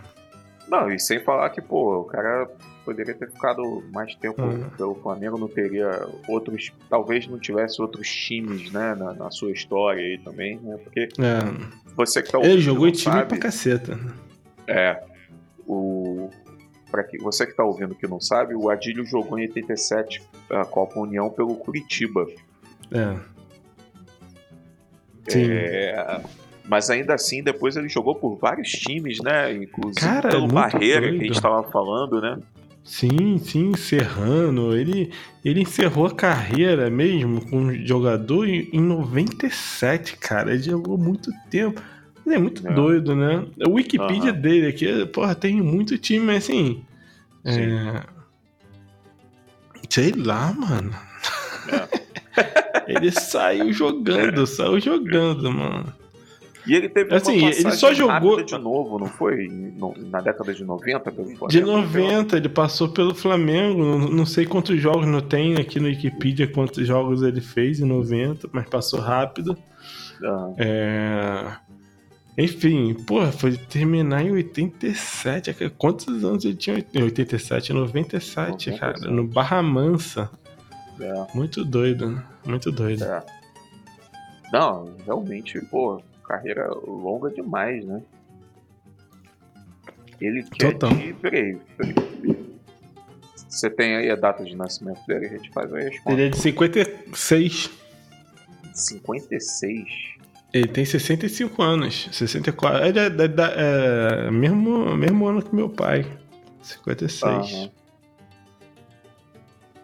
Não, 0.67 0.91
e 0.91 0.99
sem 0.99 1.19
falar 1.23 1.51
que, 1.51 1.61
pô, 1.61 1.99
o 1.99 2.05
cara 2.05 2.49
poderia 2.83 3.13
ter 3.13 3.29
ficado 3.29 3.83
mais 3.93 4.15
tempo 4.15 4.41
Uhum. 4.41 4.67
pelo 4.71 4.95
Flamengo, 4.95 5.37
não 5.37 5.47
teria 5.47 6.07
outros. 6.27 6.71
Talvez 6.89 7.27
não 7.27 7.37
tivesse 7.37 7.79
outros 7.79 8.07
times, 8.09 8.71
né, 8.71 8.95
na, 8.95 9.13
na 9.13 9.29
sua 9.29 9.51
história 9.51 10.01
aí 10.01 10.17
também, 10.17 10.57
né? 10.59 10.75
Porque 10.83 11.01
É. 11.19 11.93
você 11.95 12.23
que 12.23 12.31
tá 12.31 12.39
ouvindo. 12.39 12.53
Ele 12.53 12.61
jogou 12.61 12.87
em 12.87 12.91
não 12.91 12.97
time 12.97 13.15
sabe, 13.15 13.27
pra 13.29 13.37
caceta. 13.37 13.99
É. 14.65 15.03
O. 15.67 16.31
Pra 16.89 17.03
que, 17.03 17.19
você 17.19 17.45
que 17.45 17.53
tá 17.53 17.63
ouvindo 17.63 17.93
que 17.93 18.07
não 18.07 18.19
sabe, 18.19 18.55
o 18.55 18.71
Adílio 18.71 19.05
jogou 19.05 19.37
em 19.37 19.43
87 19.43 20.23
a 20.49 20.65
Copa 20.65 20.99
União 20.99 21.29
pelo 21.29 21.55
Curitiba. 21.57 22.25
É. 22.91 23.15
Sim. 25.27 25.45
É, 25.51 26.21
mas 26.71 26.89
ainda 26.89 27.13
assim, 27.13 27.43
depois 27.43 27.75
ele 27.75 27.89
jogou 27.89 28.15
por 28.15 28.37
vários 28.37 28.69
times, 28.69 29.19
né? 29.19 29.51
Inclusive 29.53 29.99
Cara, 29.99 30.29
é 30.29 30.31
pelo 30.31 30.43
muito 30.43 30.53
Barreira, 30.53 31.01
que 31.01 31.05
a 31.07 31.09
doido. 31.09 31.23
gente 31.25 31.35
estava 31.35 31.63
falando, 31.69 32.21
né? 32.21 32.39
Sim, 32.81 33.37
sim, 33.39 33.75
Serrano. 33.75 34.73
Ele, 34.73 35.11
ele 35.43 35.63
encerrou 35.63 36.05
a 36.07 36.15
carreira 36.15 36.89
mesmo 36.89 37.45
com 37.49 37.73
jogador 37.85 38.47
em, 38.47 38.69
em 38.71 38.79
97, 38.79 40.15
cara. 40.15 40.53
Ele 40.53 40.63
jogou 40.63 40.97
muito 40.97 41.29
tempo. 41.49 41.81
Ele 42.25 42.35
é 42.35 42.39
muito 42.39 42.65
É. 42.65 42.73
doido, 42.73 43.17
né? 43.17 43.45
A 43.65 43.69
Wikipedia 43.69 44.31
dele 44.31 44.67
aqui, 44.67 45.05
porra, 45.07 45.35
tem 45.35 45.61
muito 45.61 45.97
time, 45.97 46.25
mas 46.25 46.45
assim. 46.45 46.81
É... 47.43 48.01
Sei 49.89 50.13
lá, 50.13 50.53
mano. 50.53 50.95
ele 52.87 53.11
saiu 53.11 53.73
jogando, 53.73 54.47
saiu 54.47 54.79
jogando, 54.79 55.51
mano. 55.51 56.00
E 56.67 56.75
ele 56.75 56.87
teve 56.89 57.13
Assim, 57.15 57.45
ele 57.45 57.71
só 57.71 57.93
jogou- 57.93 58.43
de 58.43 58.57
novo, 58.57 58.99
não 58.99 59.07
foi? 59.07 59.47
Na 60.11 60.21
década 60.21 60.53
de 60.53 60.63
90? 60.63 61.11
pelo 61.11 61.25
Flamengo? 61.35 61.47
De 61.47 61.61
90, 61.61 62.37
ele 62.37 62.49
passou 62.49 62.89
pelo 62.89 63.15
Flamengo. 63.15 63.83
Não, 63.83 63.99
não 64.09 64.25
sei 64.25 64.45
quantos 64.45 64.79
jogos, 64.79 65.07
não 65.07 65.21
tem 65.21 65.55
aqui 65.55 65.79
no 65.79 65.87
Wikipedia 65.87 66.47
quantos 66.47 66.85
jogos 66.85 67.23
ele 67.23 67.41
fez 67.41 67.79
em 67.79 67.85
90, 67.85 68.47
mas 68.51 68.67
passou 68.69 68.99
rápido. 68.99 69.57
Ah, 70.23 70.49
É... 70.57 71.71
Enfim, 72.37 72.93
porra, 72.93 73.31
foi 73.31 73.57
terminar 73.57 74.23
em 74.23 74.31
87. 74.31 75.53
cara. 75.53 75.69
Quantos 75.77 76.23
anos 76.23 76.45
ele 76.45 76.55
tinha? 76.55 76.77
Em 76.93 77.03
87, 77.03 77.73
97, 77.73 78.69
97. 78.69 78.79
cara. 78.79 79.11
No 79.11 79.27
Barra 79.27 79.61
Mansa. 79.61 80.29
é, 80.99 81.25
Muito 81.35 81.65
doido, 81.65 82.07
né? 82.09 82.23
Muito 82.45 82.71
doido. 82.71 83.03
é. 83.03 83.21
Não, 84.53 84.91
realmente, 85.05 85.59
pô, 85.69 86.01
carreira 86.31 86.67
longa 86.85 87.29
demais, 87.29 87.83
né? 87.85 88.01
Ele 90.19 90.43
que 90.43 90.65
é 90.65 90.71
Total. 90.71 90.95
de... 90.95 91.13
Peraí, 91.13 91.57
peraí. 91.77 91.95
Você 93.49 93.69
tem 93.69 93.95
aí 93.95 94.09
a 94.09 94.15
data 94.15 94.43
de 94.43 94.55
nascimento 94.55 95.01
dele? 95.07 95.25
A 95.25 95.29
gente 95.29 95.49
faz 95.51 95.73
aí 95.73 95.87
as 95.87 95.93
Ele 95.93 95.99
contas. 95.99 96.19
é 96.19 96.29
de 96.29 96.37
56. 96.37 97.69
56? 98.73 99.87
Ele 100.53 100.67
tem 100.67 100.85
65 100.85 101.61
anos. 101.61 102.09
64. 102.11 102.85
Ele 102.85 102.99
é, 102.99 103.09
da- 103.09 103.27
da- 103.27 103.53
é 103.55 104.31
mesmo, 104.31 104.95
mesmo 104.95 105.25
ano 105.27 105.41
que 105.41 105.53
meu 105.55 105.69
pai. 105.69 106.05
56. 106.61 107.23
Aham. 107.53 107.71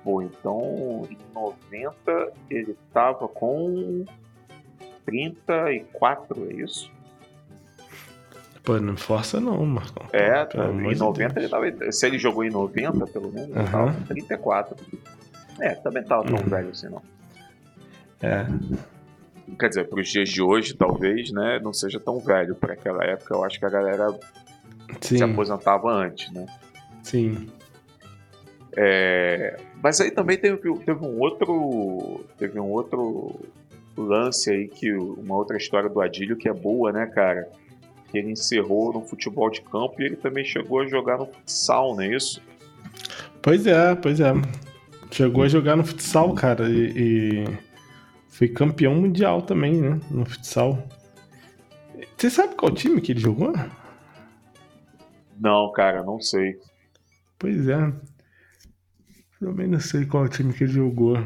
Pô, 0.04 0.22
então 0.22 1.08
em 1.10 1.18
90 1.34 2.32
ele 2.50 2.78
tava 2.94 3.28
com 3.28 4.06
34, 5.08 6.48
é 6.52 6.54
isso? 6.54 6.92
Pô, 8.64 8.78
não 8.80 8.98
força 8.98 9.40
não, 9.40 9.66
Marcão. 9.66 10.06
É, 10.12 10.44
tá, 10.46 10.66
em 10.70 10.90
de 10.90 11.00
90 11.00 11.34
Deus. 11.34 11.36
ele 11.38 11.76
tava. 11.78 11.92
Se 11.92 12.06
ele 12.06 12.20
jogou 12.20 12.44
em 12.44 12.50
90, 12.50 13.08
pelo 13.08 13.32
menos, 13.32 13.50
ele 13.50 13.60
Aham. 13.60 13.72
tava 13.72 13.94
com 13.94 14.04
34. 14.04 14.76
É, 15.60 15.76
também 15.76 16.04
tava 16.04 16.24
tão 16.26 16.36
Uhum. 16.36 16.44
velho 16.50 16.70
assim, 16.70 16.90
não. 16.90 17.02
É. 18.22 18.46
Quer 19.58 19.70
dizer, 19.70 19.88
para 19.88 20.02
os 20.02 20.10
dias 20.10 20.28
de 20.30 20.42
hoje, 20.42 20.74
talvez, 20.76 21.32
né, 21.32 21.60
não 21.64 21.72
seja 21.72 21.98
tão 22.00 22.20
velho. 22.20 22.56
Para 22.56 22.74
aquela 22.74 23.04
época, 23.06 23.34
eu 23.34 23.44
acho 23.46 23.58
que 23.58 23.66
a 23.66 23.70
galera 23.70 24.12
se 25.00 25.18
Sim, 25.18 25.24
aposentava 25.24 25.90
antes, 25.90 26.30
né? 26.34 26.46
sim. 27.04 27.50
É, 28.76 29.58
mas 29.82 30.00
aí 30.02 30.12
também 30.12 30.38
teve, 30.38 30.58
teve 30.80 31.04
um 31.06 31.18
outro. 31.20 32.26
Teve 32.38 32.60
um 32.60 32.70
outro 32.70 33.40
lance 34.04 34.50
aí 34.50 34.68
que. 34.68 34.92
Uma 34.94 35.36
outra 35.36 35.58
história 35.58 35.90
do 35.90 36.02
Adílio 36.02 36.38
que 36.38 36.48
é 36.48 36.54
boa, 36.54 36.92
né, 36.92 37.06
cara? 37.08 37.50
Que 38.10 38.18
ele 38.18 38.32
encerrou 38.32 38.94
no 38.94 39.02
futebol 39.02 39.50
de 39.50 39.62
campo 39.62 39.96
e 40.00 40.06
ele 40.06 40.16
também 40.16 40.46
chegou 40.46 40.82
a 40.82 40.88
jogar 40.88 41.18
no 41.18 41.26
futsal, 41.26 41.96
não 41.96 42.04
é 42.04 42.16
isso? 42.16 42.42
Pois 43.42 43.68
é, 43.68 43.96
pois 43.96 44.20
é. 44.20 44.34
Chegou 45.12 45.44
a 45.44 45.48
jogar 45.48 45.76
no 45.76 45.86
futsal, 45.86 46.34
cara, 46.34 46.70
e, 46.70 46.92
e 46.96 47.58
foi 48.28 48.48
campeão 48.48 48.96
mundial 48.96 49.42
também, 49.42 49.82
né? 49.82 50.00
No 50.12 50.26
futsal. 50.26 50.88
Você 52.16 52.30
sabe 52.30 52.56
qual 52.56 52.74
time 52.74 53.00
que 53.02 53.12
ele 53.12 53.20
jogou? 53.20 53.54
Não, 55.40 55.72
cara, 55.72 56.04
não 56.04 56.20
sei. 56.20 56.60
Pois 57.38 57.68
é. 57.68 57.94
Também 59.40 59.68
não 59.68 59.80
sei 59.80 60.06
qual 60.06 60.28
time 60.28 60.52
que 60.54 60.64
ele 60.64 60.74
jogou. 60.74 61.18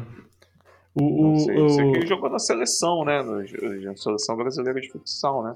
O, 0.94 1.00
Não 1.22 1.34
o- 1.34 1.38
sei. 1.38 1.56
O- 1.88 1.92
que 1.92 1.98
ele 2.00 2.06
jogou 2.06 2.28
na 2.28 2.38
seleção, 2.38 3.04
né? 3.04 3.22
Na 3.22 3.96
seleção 3.96 4.36
brasileira 4.36 4.78
de 4.80 4.90
futsal, 4.90 5.42
né? 5.42 5.54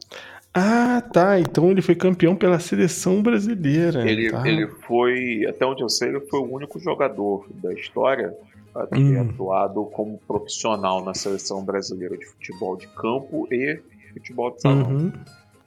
Ah, 0.55 1.03
tá. 1.13 1.39
Então 1.39 1.71
ele 1.71 1.83
foi 1.83 1.95
campeão 1.95 2.35
pela 2.35 2.59
seleção 2.59 3.23
brasileira. 3.23 4.09
Ele, 4.11 4.31
tá. 4.31 4.49
ele 4.49 4.67
foi, 4.67 5.45
até 5.47 5.67
onde 5.67 5.83
eu 5.83 5.89
sei, 5.91 6.09
ele 6.09 6.21
foi 6.21 6.41
o 6.41 6.51
único 6.51 6.79
jogador 6.81 7.47
da 7.63 7.73
história 7.75 8.35
a 8.75 8.87
ter 8.87 8.99
Hum. 8.99 9.21
atuado 9.31 9.85
como 9.87 10.19
profissional 10.27 11.05
na 11.05 11.13
seleção 11.13 11.63
brasileira 11.63 12.17
de 12.17 12.25
futebol 12.25 12.77
de 12.77 12.87
campo 12.89 13.47
e 13.51 13.79
futebol 14.15 14.51
de 14.53 14.63
salão. 14.63 14.89
Uhum. 14.91 15.13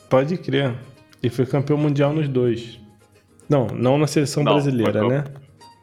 Pode 0.09 0.35
crer. 0.37 0.73
E 1.21 1.29
foi 1.29 1.45
campeão 1.45 1.77
mundial 1.77 2.11
nos 2.13 2.27
dois. 2.27 2.79
Não, 3.47 3.67
não 3.67 3.97
na 3.99 4.07
seleção 4.07 4.43
Não, 4.43 4.53
brasileira, 4.53 5.07
né? 5.07 5.23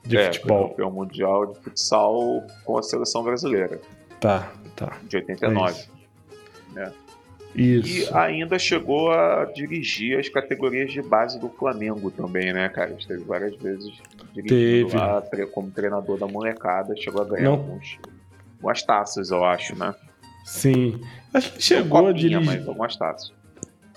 De 0.07 0.16
É, 0.16 0.33
futebol. 0.33 0.69
campeão 0.71 0.90
mundial 0.90 1.47
de 1.53 1.59
futsal 1.61 2.47
com 2.64 2.79
a 2.79 2.83
seleção 2.83 3.23
brasileira, 3.23 3.81
Tá, 4.21 4.53
tá. 4.77 4.97
de 5.09 5.16
89. 5.16 5.85
Isso. 7.55 8.11
E 8.12 8.14
ainda 8.14 8.59
chegou 8.59 9.11
a 9.11 9.47
dirigir 9.47 10.19
as 10.19 10.29
categorias 10.29 10.92
de 10.92 11.01
base 11.01 11.40
do 11.40 11.49
Flamengo 11.49 12.11
também, 12.11 12.53
né, 12.53 12.69
cara? 12.69 12.92
Esteve 12.99 13.25
várias 13.25 13.57
vezes 13.57 13.95
dirigindo 14.35 14.90
Teve. 14.90 14.97
lá 14.97 15.23
como 15.53 15.71
treinador 15.71 16.19
da 16.19 16.27
molecada, 16.27 16.95
chegou 16.97 17.23
a 17.23 17.25
ganhar 17.25 17.49
alguns, 17.51 17.99
algumas 18.59 18.83
taças, 18.83 19.31
eu 19.31 19.42
acho, 19.42 19.75
né? 19.75 19.95
Sim. 20.45 21.01
Acho 21.33 21.53
que 21.55 21.62
chegou 21.62 21.99
a 21.99 22.03
copinha, 22.12 22.14
dirigir. 22.29 22.45
mas 22.47 22.69
algumas 22.69 22.95
taças. 22.97 23.33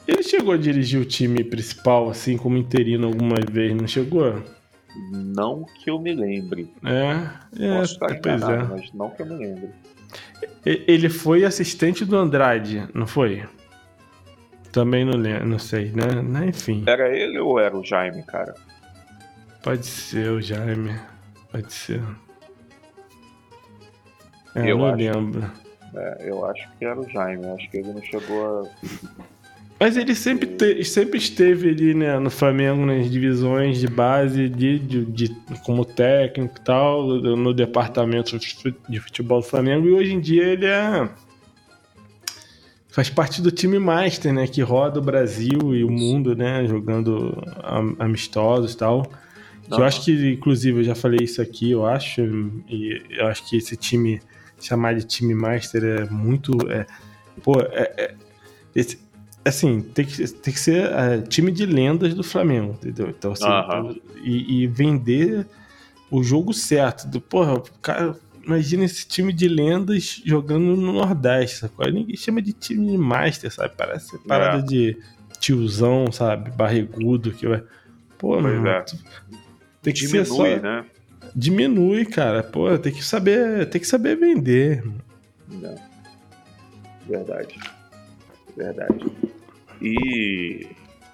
Ele 0.08 0.24
chegou 0.24 0.54
a 0.54 0.58
dirigir 0.58 1.00
o 1.00 1.06
time 1.06 1.44
principal, 1.44 2.10
assim, 2.10 2.38
como 2.38 2.56
interino 2.58 3.08
alguma 3.08 3.36
vez, 3.52 3.76
não 3.76 3.88
chegou? 3.88 4.42
Não 5.12 5.64
que 5.64 5.90
eu 5.90 6.00
me 6.00 6.14
lembre. 6.14 6.74
É, 6.84 7.64
é, 7.64 7.78
Posso 7.80 7.94
estar 7.94 8.20
pois 8.22 8.42
é. 8.42 8.58
mas 8.64 8.94
não 8.94 9.10
que 9.12 9.22
eu 9.22 9.26
me 9.26 9.36
lembre. 9.36 9.70
Ele 10.66 11.10
foi 11.10 11.46
assistente 11.46 12.04
do 12.06 12.18
Andrade, 12.18 12.88
não 12.94 13.06
foi? 13.08 13.44
Também 14.72 15.04
não 15.06 15.14
lembro, 15.18 15.48
não 15.48 15.60
sei, 15.60 15.92
né? 15.92 16.22
né? 16.22 16.48
Enfim, 16.48 16.84
Era 16.88 17.10
ele 17.16 17.40
ou 17.40 17.60
era 17.60 17.76
o 17.78 17.84
Jaime, 17.84 18.24
cara? 18.24 18.54
pode 19.64 19.86
ser 19.86 20.30
o 20.32 20.42
Jaime. 20.42 20.96
Pode 21.52 21.74
ser. 21.74 22.02
É, 24.56 24.72
Eu 24.72 24.78
não 24.78 24.86
acho. 24.88 24.96
lembro. 24.98 25.52
É, 25.96 26.30
eu 26.30 26.46
acho 26.46 26.70
que 26.78 26.86
era 26.86 27.00
o 27.00 27.10
Jaime. 27.10 27.46
Acho 27.48 27.70
que 27.70 27.78
ele 27.78 27.94
não 27.94 28.02
chegou 28.04 28.62
a. 28.64 28.70
Mas 29.80 29.96
ele 29.96 30.14
sempre, 30.14 30.46
te- 30.46 30.84
sempre 30.84 31.18
esteve 31.18 31.70
ali 31.70 31.94
né, 31.94 32.20
no 32.20 32.30
Flamengo, 32.30 32.86
nas 32.86 33.10
divisões 33.10 33.80
de 33.80 33.88
base, 33.88 34.50
de, 34.50 34.78
de, 34.78 35.06
de- 35.06 35.36
como 35.64 35.86
técnico 35.86 36.56
e 36.60 36.62
tal, 36.66 37.08
no 37.08 37.54
departamento 37.54 38.38
de 38.38 38.54
fu- 38.56 38.76
de 38.90 39.00
futebol 39.00 39.40
do 39.40 39.46
Flamengo, 39.48 39.88
e 39.88 39.92
hoje 39.92 40.12
em 40.14 40.20
dia 40.20 40.44
ele 40.44 40.66
é. 40.66 41.08
Faz 42.90 43.10
parte 43.10 43.42
do 43.42 43.52
time 43.52 43.78
Master, 43.80 44.34
né? 44.34 44.48
Que 44.48 44.62
roda 44.62 45.00
o 45.00 45.04
Brasil 45.04 45.74
e 45.76 45.84
o 45.84 45.90
mundo, 45.90 46.36
né? 46.36 46.66
Jogando 46.68 47.42
am- 47.64 47.96
amistosos 48.00 48.74
e 48.74 48.78
tal. 48.78 49.10
Eu 49.72 49.84
acho 49.84 50.04
que, 50.04 50.32
inclusive, 50.32 50.80
eu 50.80 50.84
já 50.84 50.96
falei 50.96 51.20
isso 51.24 51.40
aqui, 51.42 51.70
eu 51.72 51.86
acho. 51.86 52.20
E 52.68 53.02
eu 53.12 53.28
acho 53.28 53.48
que 53.48 53.56
esse 53.56 53.78
time, 53.78 54.20
chamar 54.60 54.96
de 54.96 55.06
time 55.06 55.36
Master 55.36 55.84
é 55.84 56.06
muito. 56.10 56.58
É, 56.70 56.86
pô, 57.44 57.62
é, 57.62 57.94
é- 57.96 58.16
esse- 58.76 58.98
assim, 59.46 59.82
tem 59.82 60.06
que, 60.06 60.28
tem 60.32 60.54
que 60.54 60.60
ser 60.60 60.92
é, 60.92 61.22
time 61.22 61.52
de 61.52 61.66
lendas 61.66 62.14
do 62.14 62.24
Flamengo, 62.24 62.74
entendeu? 62.74 63.10
Então, 63.10 63.32
assim, 63.32 63.46
Aham. 63.46 63.96
e, 64.24 64.64
e 64.64 64.68
vender 64.68 65.46
o 66.12 66.24
jogo 66.24 66.54
certo. 66.54 67.08
Do, 67.08 67.20
porra, 67.22 67.62
cara, 67.82 68.16
imagina 68.44 68.84
esse 68.84 69.08
time 69.08 69.32
de 69.34 69.48
lendas 69.48 70.22
jogando 70.26 70.76
no 70.76 70.92
Nordeste, 70.94 71.58
sacou? 71.58 71.90
Ninguém 71.92 72.16
chama 72.16 72.42
de 72.42 72.54
time 72.54 72.92
de 72.92 72.98
Master, 72.98 73.52
sabe? 73.54 73.74
Parece 73.78 74.18
parada 74.20 74.60
É. 74.60 74.62
de 74.62 74.98
tiozão, 75.40 76.12
sabe? 76.12 76.52
Barrigudo, 76.52 77.32
que 77.32 77.48
vai. 77.48 77.64
Pô, 78.18 78.40
mano, 78.42 78.68
é. 78.68 78.84
tem 79.82 79.94
que 79.94 80.08
ser 80.08 80.24
Diminui, 80.24 80.56
só. 80.56 80.62
né? 80.62 80.86
Diminui, 81.36 82.06
cara. 82.06 82.44
Pô, 82.44 82.78
tem 82.78 82.92
que 82.92 83.04
saber, 83.06 83.70
tem 83.70 83.80
que 83.80 83.88
saber 83.88 84.18
vender. 84.18 84.84
Não. 85.48 85.76
Verdade. 87.08 87.56
Verdade. 88.60 89.06
E, 89.82 90.68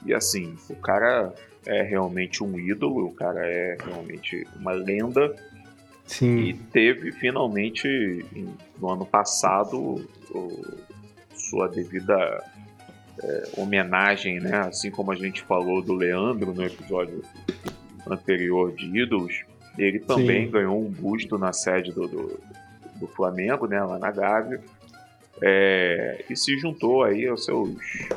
e 0.04 0.14
assim, 0.14 0.56
o 0.68 0.76
cara 0.76 1.32
é 1.64 1.84
realmente 1.84 2.44
um 2.44 2.60
ídolo, 2.60 3.06
o 3.06 3.14
cara 3.14 3.46
é 3.46 3.78
realmente 3.86 4.48
uma 4.56 4.72
lenda. 4.72 5.36
E 6.06 6.10
Sim. 6.12 6.60
teve 6.72 7.12
finalmente, 7.12 8.26
no 8.80 8.90
ano 8.90 9.06
passado, 9.06 10.04
sua 11.36 11.68
devida 11.68 12.44
é, 13.24 13.44
homenagem, 13.58 14.40
né? 14.40 14.58
Assim 14.68 14.90
como 14.90 15.12
a 15.12 15.16
gente 15.16 15.44
falou 15.44 15.84
do 15.84 15.94
Leandro 15.94 16.52
no 16.52 16.64
episódio 16.64 17.24
anterior 18.08 18.72
de 18.74 18.86
ídolos, 18.86 19.44
ele 19.78 20.00
também 20.00 20.46
Sim. 20.46 20.52
ganhou 20.52 20.84
um 20.84 20.90
busto 20.90 21.38
na 21.38 21.54
sede 21.54 21.92
do, 21.92 22.08
do, 22.08 22.40
do 22.96 23.08
Flamengo, 23.08 23.68
né, 23.68 23.82
lá 23.84 23.98
na 23.98 24.12
Gávea, 24.12 24.62
é, 25.42 26.26
e 26.30 26.36
se 26.36 26.58
juntou 26.58 27.04
aí 27.04 27.28
aos 27.28 27.46
seus 27.46 27.70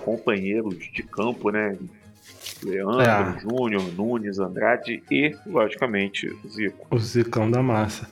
companheiros 0.04 0.76
de 0.94 1.02
campo, 1.02 1.50
né, 1.50 1.76
Leandro, 2.62 3.02
É. 3.02 3.40
Júnior, 3.40 3.92
Nunes, 3.94 4.38
Andrade 4.38 5.02
e, 5.10 5.34
logicamente, 5.46 6.28
Zico. 6.48 6.86
O 6.90 6.98
Zicão 6.98 7.50
da 7.50 7.62
massa. 7.62 8.08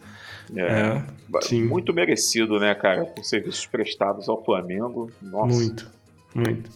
É, 0.55 0.63
É, 0.63 1.03
sim. 1.43 1.65
muito 1.65 1.93
merecido, 1.93 2.59
né, 2.61 2.75
cara, 2.75 3.05
por 3.05 3.25
serviços 3.25 3.67
prestados 3.67 4.29
ao 4.29 4.45
Flamengo. 4.45 5.11
Nossa. 5.21 5.57
Muito, 5.57 5.91
muito. 6.35 6.71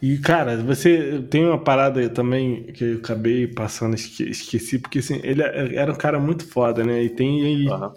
E, 0.00 0.16
cara, 0.18 0.56
você 0.58 1.20
tem 1.28 1.44
uma 1.44 1.58
parada 1.58 1.98
aí 1.98 2.08
também 2.08 2.62
que 2.72 2.84
eu 2.84 2.98
acabei 2.98 3.48
passando, 3.48 3.94
esque- 3.96 4.30
esqueci, 4.30 4.78
porque 4.78 5.00
assim, 5.00 5.20
ele 5.24 5.42
era 5.42 5.90
um 5.90 5.96
cara 5.96 6.20
muito 6.20 6.48
foda, 6.48 6.84
né? 6.84 7.02
E 7.02 7.10
tem 7.10 7.40
ele, 7.40 7.68
Aham. 7.68 7.92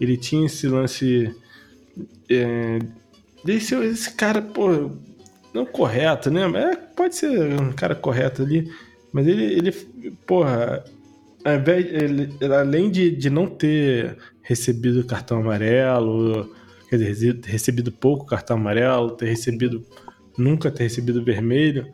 ele 0.00 0.16
tinha 0.16 0.46
esse 0.46 0.66
lance 0.66 1.30
é, 2.30 2.78
desse 3.44 3.74
esse 3.74 4.12
cara, 4.14 4.40
pô, 4.40 4.90
não 5.52 5.66
correto, 5.66 6.30
né? 6.30 6.42
É, 6.54 6.76
pode 6.76 7.16
ser 7.16 7.60
um 7.60 7.72
cara 7.72 7.94
correto 7.94 8.42
ali, 8.42 8.70
mas 9.12 9.26
ele, 9.26 9.44
ele 9.44 9.72
porra, 10.26 10.84
ao 11.44 11.54
invés, 11.54 11.86
ele, 11.86 12.30
além 12.54 12.90
de, 12.90 13.10
de 13.10 13.28
não 13.28 13.46
ter 13.46 14.16
recebido 14.42 15.04
cartão 15.04 15.40
amarelo, 15.40 16.50
quer 16.88 16.96
dizer, 16.98 17.08
rece- 17.08 17.40
recebido 17.50 17.92
pouco 17.92 18.26
cartão 18.26 18.56
amarelo, 18.56 19.12
ter 19.12 19.26
recebido 19.26 19.84
nunca 20.36 20.70
ter 20.70 20.84
recebido 20.84 21.22
vermelho, 21.22 21.86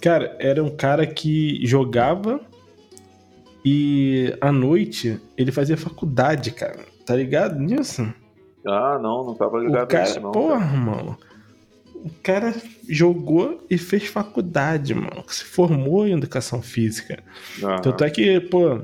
cara, 0.00 0.36
era 0.40 0.62
um 0.62 0.74
cara 0.74 1.06
que 1.06 1.60
jogava 1.66 2.40
e 3.64 4.34
à 4.40 4.50
noite 4.52 5.20
ele 5.36 5.52
fazia 5.52 5.76
faculdade, 5.76 6.50
cara. 6.50 6.84
Tá 7.06 7.14
ligado 7.14 7.58
nisso? 7.58 8.06
Ah, 8.66 8.98
não, 9.00 9.24
não 9.24 9.34
tava 9.34 9.56
O 9.56 9.60
ligado 9.60 9.88
cara, 9.88 10.04
nisso, 10.04 10.20
não. 10.20 10.32
porra, 10.32 10.76
mano. 10.76 11.18
O 11.94 12.10
cara 12.22 12.54
jogou 12.88 13.64
e 13.70 13.78
fez 13.78 14.04
faculdade, 14.06 14.94
mano. 14.94 15.24
Se 15.28 15.44
formou 15.44 16.06
em 16.06 16.12
educação 16.12 16.60
física. 16.60 17.22
Aham. 17.62 17.80
Tanto 17.80 18.04
é 18.04 18.10
que, 18.10 18.40
pô, 18.40 18.80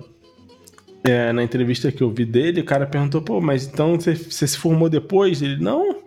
é, 1.05 1.33
na 1.33 1.43
entrevista 1.43 1.91
que 1.93 2.03
eu 2.03 2.11
vi 2.11 2.25
dele, 2.25 2.61
o 2.61 2.65
cara 2.65 2.87
perguntou, 2.87 3.21
pô, 3.23 3.41
mas 3.41 3.67
então 3.67 3.99
você, 3.99 4.15
você 4.15 4.47
se 4.47 4.57
formou 4.59 4.89
depois? 4.89 5.43
Ele, 5.43 5.63
não, 5.63 6.03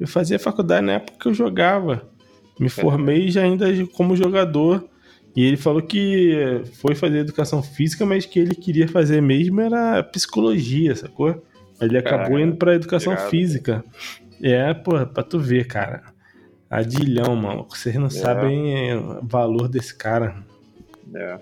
eu 0.00 0.06
fazia 0.08 0.38
faculdade 0.38 0.84
na 0.84 0.94
época 0.94 1.18
que 1.18 1.28
eu 1.28 1.34
jogava. 1.34 2.08
Me 2.58 2.68
formei 2.68 3.30
já 3.30 3.42
ainda 3.42 3.66
como 3.94 4.16
jogador. 4.16 4.84
E 5.34 5.44
ele 5.44 5.56
falou 5.56 5.80
que 5.80 6.62
foi 6.74 6.94
fazer 6.94 7.18
educação 7.18 7.62
física, 7.62 8.04
mas 8.04 8.26
que 8.26 8.38
ele 8.38 8.54
queria 8.54 8.86
fazer 8.86 9.22
mesmo 9.22 9.60
era 9.60 10.02
psicologia, 10.02 10.94
sacou? 10.94 11.42
Ele 11.80 11.98
acabou 11.98 12.26
Cara, 12.32 12.40
indo 12.42 12.56
pra 12.56 12.74
educação 12.74 13.12
irado. 13.12 13.28
física. 13.30 13.84
É, 14.42 14.72
pô, 14.74 15.04
pra 15.06 15.22
tu 15.22 15.38
ver, 15.38 15.66
cara. 15.66 16.02
Adilhão, 16.70 17.36
mano. 17.36 17.66
Vocês 17.68 17.94
não 17.96 18.08
sabem 18.10 18.90
é, 18.90 18.96
o 18.96 19.20
valor 19.22 19.68
desse 19.68 19.94
cara. 19.96 20.34
É. 21.14 21.38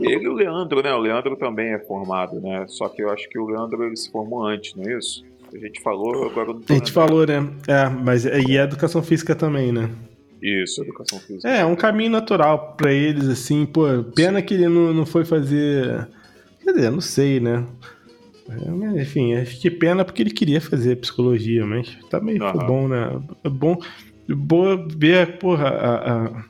Ele 0.00 0.24
e 0.24 0.28
o 0.28 0.32
Leandro, 0.32 0.82
né? 0.82 0.92
O 0.94 0.98
Leandro 0.98 1.36
também 1.36 1.72
é 1.74 1.78
formado, 1.78 2.40
né? 2.40 2.64
Só 2.68 2.88
que 2.88 3.02
eu 3.02 3.10
acho 3.10 3.28
que 3.28 3.38
o 3.38 3.46
Leandro 3.46 3.84
ele 3.84 3.96
se 3.96 4.10
formou 4.10 4.44
antes, 4.46 4.74
não 4.74 4.84
é 4.90 4.98
isso? 4.98 5.22
A 5.54 5.58
gente 5.58 5.82
falou, 5.82 6.24
agora 6.30 6.46
não 6.48 6.54
A 6.56 6.60
gente 6.60 6.70
lembrando. 6.70 6.92
falou, 6.92 7.26
né? 7.26 7.50
É, 7.68 7.88
mas 7.90 8.24
é- 8.24 8.40
e 8.40 8.56
é 8.56 8.62
educação 8.62 9.02
física 9.02 9.34
também, 9.34 9.70
né? 9.70 9.90
Isso, 10.42 10.82
educação 10.82 11.18
física. 11.20 11.46
É, 11.48 11.58
é 11.60 11.64
um 11.66 11.76
caminho 11.76 12.10
natural 12.10 12.74
pra 12.76 12.90
eles, 12.90 13.28
assim, 13.28 13.64
pô. 13.66 13.84
Pena 14.16 14.40
que 14.42 14.54
ele 14.54 14.66
não, 14.68 14.92
não 14.94 15.06
foi 15.06 15.24
fazer. 15.26 16.08
Quer 16.64 16.72
dizer, 16.72 16.90
não 16.90 17.00
sei, 17.02 17.38
né? 17.38 17.64
É, 18.96 19.02
enfim, 19.02 19.34
acho 19.34 19.60
que 19.60 19.70
pena 19.70 20.04
porque 20.04 20.22
ele 20.22 20.30
queria 20.30 20.60
fazer 20.60 20.96
psicologia, 20.96 21.64
mas 21.66 21.96
também 22.10 22.38
foi 22.38 22.46
Aham. 22.48 22.66
bom, 22.66 22.88
né? 22.88 23.20
É 23.44 23.48
bom, 23.48 23.76
boa 24.28 24.86
ver, 24.96 25.38
porra, 25.38 25.68
a, 25.68 26.26
a 26.26 26.44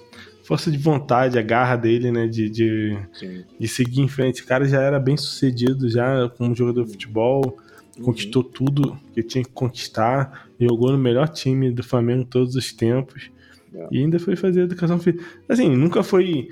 força 0.44 0.70
de 0.70 0.78
vontade, 0.78 1.38
a 1.38 1.42
garra 1.42 1.76
dele, 1.76 2.10
né? 2.10 2.26
De, 2.26 2.48
de, 2.50 2.98
Sim. 3.12 3.44
de 3.58 3.68
seguir 3.68 4.00
em 4.00 4.08
frente. 4.08 4.42
O 4.42 4.46
cara 4.46 4.66
já 4.66 4.80
era 4.80 4.98
bem 4.98 5.16
sucedido 5.16 5.88
já 5.88 6.28
como 6.36 6.54
jogador 6.54 6.84
de 6.84 6.92
futebol, 6.92 7.56
conquistou 8.02 8.42
tudo 8.42 8.98
que 9.14 9.22
tinha 9.22 9.44
que 9.44 9.50
conquistar, 9.50 10.48
jogou 10.58 10.90
no 10.92 10.98
melhor 10.98 11.28
time 11.28 11.70
do 11.70 11.82
Flamengo 11.82 12.24
todos 12.24 12.54
os 12.56 12.72
tempos 12.72 13.30
É. 13.74 13.86
e 13.90 13.98
ainda 13.98 14.18
foi 14.18 14.34
fazer 14.36 14.62
educação 14.62 14.98
física. 14.98 15.24
Assim, 15.48 15.68
nunca 15.76 16.02
foi. 16.02 16.48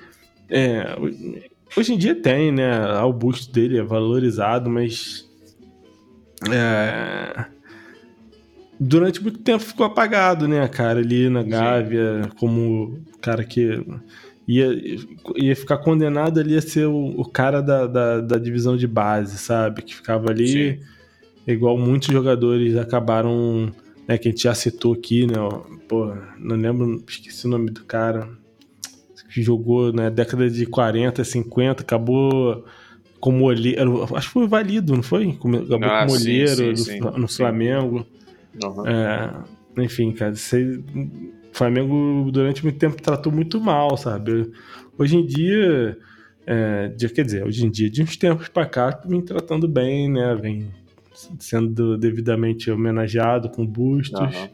é, 0.48 0.96
hoje 1.76 1.94
em 1.94 1.98
dia 1.98 2.14
tem, 2.14 2.50
né? 2.52 3.00
O 3.02 3.12
busto 3.12 3.52
dele 3.52 3.78
é 3.78 3.82
valorizado, 3.82 4.68
mas. 4.70 5.28
É, 6.48 7.44
durante 8.78 9.22
muito 9.22 9.40
tempo 9.40 9.62
ficou 9.62 9.84
apagado, 9.84 10.48
né, 10.48 10.66
cara, 10.68 11.00
ali 11.00 11.28
na 11.28 11.42
Gávea, 11.42 12.30
como 12.38 13.00
o 13.14 13.18
cara 13.20 13.44
que 13.44 13.84
ia, 14.48 14.68
ia 15.36 15.54
ficar 15.54 15.78
condenado 15.78 16.40
ali 16.40 16.56
a 16.56 16.62
ser 16.62 16.86
o, 16.86 17.20
o 17.20 17.24
cara 17.24 17.60
da, 17.60 17.86
da, 17.86 18.20
da 18.20 18.38
divisão 18.38 18.76
de 18.76 18.86
base, 18.86 19.36
sabe? 19.36 19.82
Que 19.82 19.94
ficava 19.94 20.30
ali, 20.30 20.78
Sim. 20.78 20.80
igual 21.46 21.76
muitos 21.76 22.08
jogadores 22.08 22.76
acabaram, 22.76 23.70
né, 24.08 24.16
que 24.16 24.28
a 24.28 24.30
gente 24.30 24.44
já 24.44 24.54
citou 24.54 24.94
aqui, 24.94 25.26
né? 25.26 25.38
ó, 25.38 25.60
Pô, 25.86 26.14
não 26.38 26.56
lembro, 26.56 27.02
esqueci 27.06 27.46
o 27.46 27.50
nome 27.50 27.70
do 27.70 27.84
cara, 27.84 28.28
que 29.32 29.42
jogou 29.42 29.92
na 29.92 30.08
década 30.08 30.48
de 30.48 30.66
40, 30.66 31.22
50, 31.22 31.82
acabou 31.82 32.64
como 33.20 33.44
olheiro, 33.44 34.02
acho 34.16 34.28
que 34.28 34.32
foi 34.32 34.48
valido, 34.48 34.94
não 34.96 35.02
foi? 35.02 35.32
Como- 35.34 35.58
Acabou 35.58 35.88
Ah, 35.88 36.00
como 36.00 36.10
sim, 36.18 36.24
olheiro 36.24 36.76
sim, 36.76 36.98
do- 37.00 37.18
no. 37.18 37.28
Flamengo. 37.28 38.06
Aham. 38.62 38.88
É, 39.76 39.82
enfim, 39.82 40.10
cara, 40.12 40.34
você, 40.34 40.64
o 40.94 41.52
Flamengo 41.52 42.30
durante 42.32 42.62
muito 42.64 42.78
tempo 42.78 43.00
tratou 43.00 43.30
muito 43.32 43.60
mal, 43.60 43.96
sabe? 43.96 44.50
Hoje 44.98 45.16
em 45.16 45.24
dia, 45.26 45.96
é, 46.46 46.88
de- 46.88 47.08
quer 47.10 47.24
dizer, 47.24 47.44
hoje 47.44 47.64
em 47.66 47.70
dia, 47.70 47.88
de 47.90 48.02
uns 48.02 48.16
tempos 48.16 48.48
pra 48.48 48.66
cá, 48.66 49.00
vem 49.06 49.20
tratando 49.22 49.68
bem, 49.68 50.10
né? 50.10 50.34
Vem 50.34 50.70
sendo 51.38 51.98
devidamente 51.98 52.70
homenageado 52.70 53.50
com 53.50 53.66
bustos. 53.66 54.18
Aham. 54.18 54.48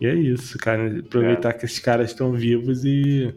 E 0.00 0.06
é 0.06 0.14
isso, 0.14 0.56
cara. 0.58 0.98
Aproveitar 1.00 1.52
que 1.54 1.64
esses 1.64 1.78
caras 1.78 2.10
estão 2.10 2.32
vivos 2.32 2.84
e, 2.84 3.34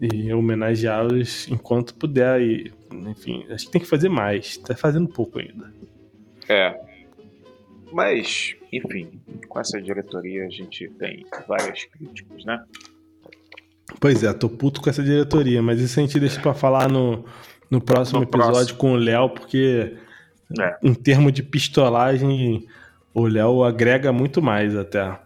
e 0.00 0.32
homenageá-los 0.32 1.46
enquanto 1.48 1.94
puder. 1.94 2.40
E, 2.40 2.72
enfim, 2.92 3.44
acho 3.50 3.66
que 3.66 3.72
tem 3.72 3.80
que 3.80 3.86
fazer 3.86 4.08
mais. 4.08 4.56
Tá 4.58 4.74
fazendo 4.76 5.08
pouco 5.08 5.38
ainda. 5.38 5.72
É. 6.48 6.78
Mas, 7.92 8.54
enfim, 8.72 9.20
com 9.48 9.58
essa 9.58 9.80
diretoria 9.80 10.46
a 10.46 10.50
gente 10.50 10.88
tem 10.98 11.24
várias 11.48 11.84
críticas, 11.84 12.44
né? 12.44 12.62
Pois 13.98 14.22
é, 14.22 14.32
tô 14.32 14.48
puto 14.48 14.80
com 14.80 14.88
essa 14.88 15.02
diretoria, 15.02 15.60
mas 15.60 15.80
isso 15.80 15.98
a 15.98 16.02
gente 16.02 16.20
deixa 16.20 16.40
pra 16.40 16.54
falar 16.54 16.88
no, 16.88 17.24
no 17.68 17.80
próximo 17.80 18.20
No 18.20 18.24
episódio 18.24 18.52
próximo. 18.52 18.78
com 18.78 18.92
o 18.92 18.96
Léo, 18.96 19.28
porque 19.30 19.96
É. 20.60 20.76
em 20.82 20.94
termos 20.94 21.32
de 21.32 21.42
pistolagem, 21.42 22.64
o 23.12 23.26
Léo 23.26 23.64
agrega 23.64 24.12
muito 24.12 24.40
mais 24.40 24.76
até. 24.76 25.18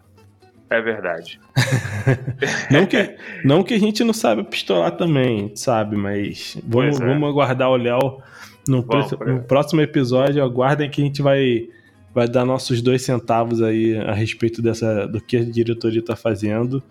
É 0.69 0.81
verdade. 0.81 1.39
Não 2.71 2.85
que, 2.85 3.15
não 3.43 3.63
que 3.63 3.73
a 3.73 3.79
gente 3.79 4.03
não 4.03 4.13
sabe 4.13 4.43
pistolar 4.43 4.91
também, 4.91 5.51
sabe, 5.55 5.95
mas 5.95 6.57
vamos, 6.65 6.99
é. 6.99 7.05
vamos 7.05 7.29
aguardar 7.29 7.69
o 7.69 7.75
Léo 7.77 8.19
no, 8.67 8.83
pró- 8.83 9.07
é. 9.21 9.31
no 9.33 9.43
próximo 9.43 9.81
episódio. 9.81 10.43
Aguardem 10.43 10.89
que 10.89 11.01
a 11.01 11.05
gente 11.05 11.21
vai, 11.21 11.67
vai 12.13 12.27
dar 12.27 12.45
nossos 12.45 12.81
dois 12.81 13.01
centavos 13.03 13.61
aí 13.61 13.97
a 13.97 14.13
respeito 14.13 14.61
dessa, 14.61 15.07
do 15.07 15.19
que 15.21 15.37
a 15.37 15.43
diretoria 15.43 16.03
tá 16.03 16.15
fazendo. 16.15 16.81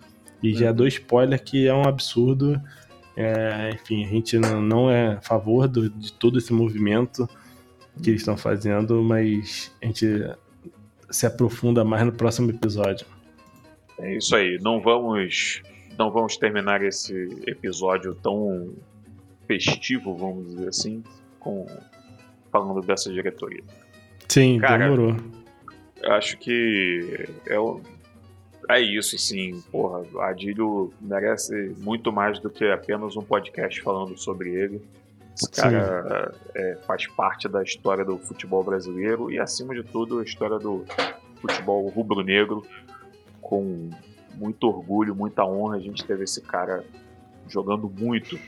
E 0.43 0.53
já 0.53 0.69
Uhum. 0.69 0.75
dou 0.75 0.87
spoiler 0.87 1.41
que 1.43 1.67
é 1.67 1.73
um 1.73 1.83
absurdo. 1.87 2.59
É, 3.17 3.71
enfim, 3.73 4.03
a 4.05 4.09
gente 4.09 4.37
não, 4.37 4.61
não 4.61 4.91
é 4.91 5.13
a 5.13 5.21
favor 5.21 5.67
do- 5.67 5.89
de 5.89 6.11
todo 6.13 6.37
esse 6.37 6.51
movimento 6.51 7.29
que 8.03 8.09
eles 8.09 8.21
estão 8.21 8.35
fazendo, 8.35 9.01
mas 9.01 9.71
a 9.81 9.85
gente 9.85 10.05
se 11.09 11.25
aprofunda 11.25 11.85
mais 11.85 12.05
no 12.05 12.11
próximo 12.11 12.49
episódio. 12.49 13.05
É 13.99 14.15
isso 14.15 14.35
aí. 14.35 14.57
Não 14.61 14.79
vamos, 14.81 15.61
não 15.97 16.11
vamos 16.11 16.37
terminar 16.37 16.83
esse 16.83 17.13
episódio 17.47 18.13
tão 18.15 18.73
festivo, 19.47 20.15
vamos 20.15 20.47
dizer 20.47 20.69
assim, 20.69 21.03
com 21.39 21.65
falando 22.51 22.81
dessa 22.81 23.11
diretoria. 23.11 23.63
Sim, 24.29 24.59
Cara, 24.59 24.85
demorou. 24.89 25.15
Acho 26.03 26.37
que 26.37 27.25
é, 27.47 27.59
o- 27.59 27.81
é 28.69 28.79
isso, 28.81 29.17
sim. 29.17 29.61
Porra, 29.71 30.03
Adílio 30.29 30.91
merece 31.01 31.73
muito 31.77 32.11
mais 32.11 32.39
do 32.39 32.49
que 32.49 32.65
apenas 32.65 33.15
um 33.15 33.21
podcast 33.21 33.81
falando 33.81 34.17
sobre 34.17 34.49
ele. 34.51 34.81
Esse 35.35 35.51
cara 35.51 36.33
é, 36.55 36.77
faz 36.87 37.07
parte 37.07 37.47
da 37.49 37.61
história 37.61 38.05
do 38.05 38.17
futebol 38.17 38.63
brasileiro 38.63 39.29
e, 39.29 39.37
acima 39.37 39.75
de 39.75 39.83
tudo, 39.83 40.19
a 40.19 40.23
história 40.23 40.57
do 40.57 40.85
futebol 41.41 41.87
rubro-negro. 41.89 42.65
Com 43.47 43.91
muito 44.35 44.67
orgulho, 44.67 45.15
muita 45.15 45.45
honra, 45.45 45.77
a 45.77 45.79
gente 45.79 46.03
teve 46.03 46.23
esse 46.23 46.41
cara 46.41 46.83
jogando 47.47 47.87
muito 47.87 48.39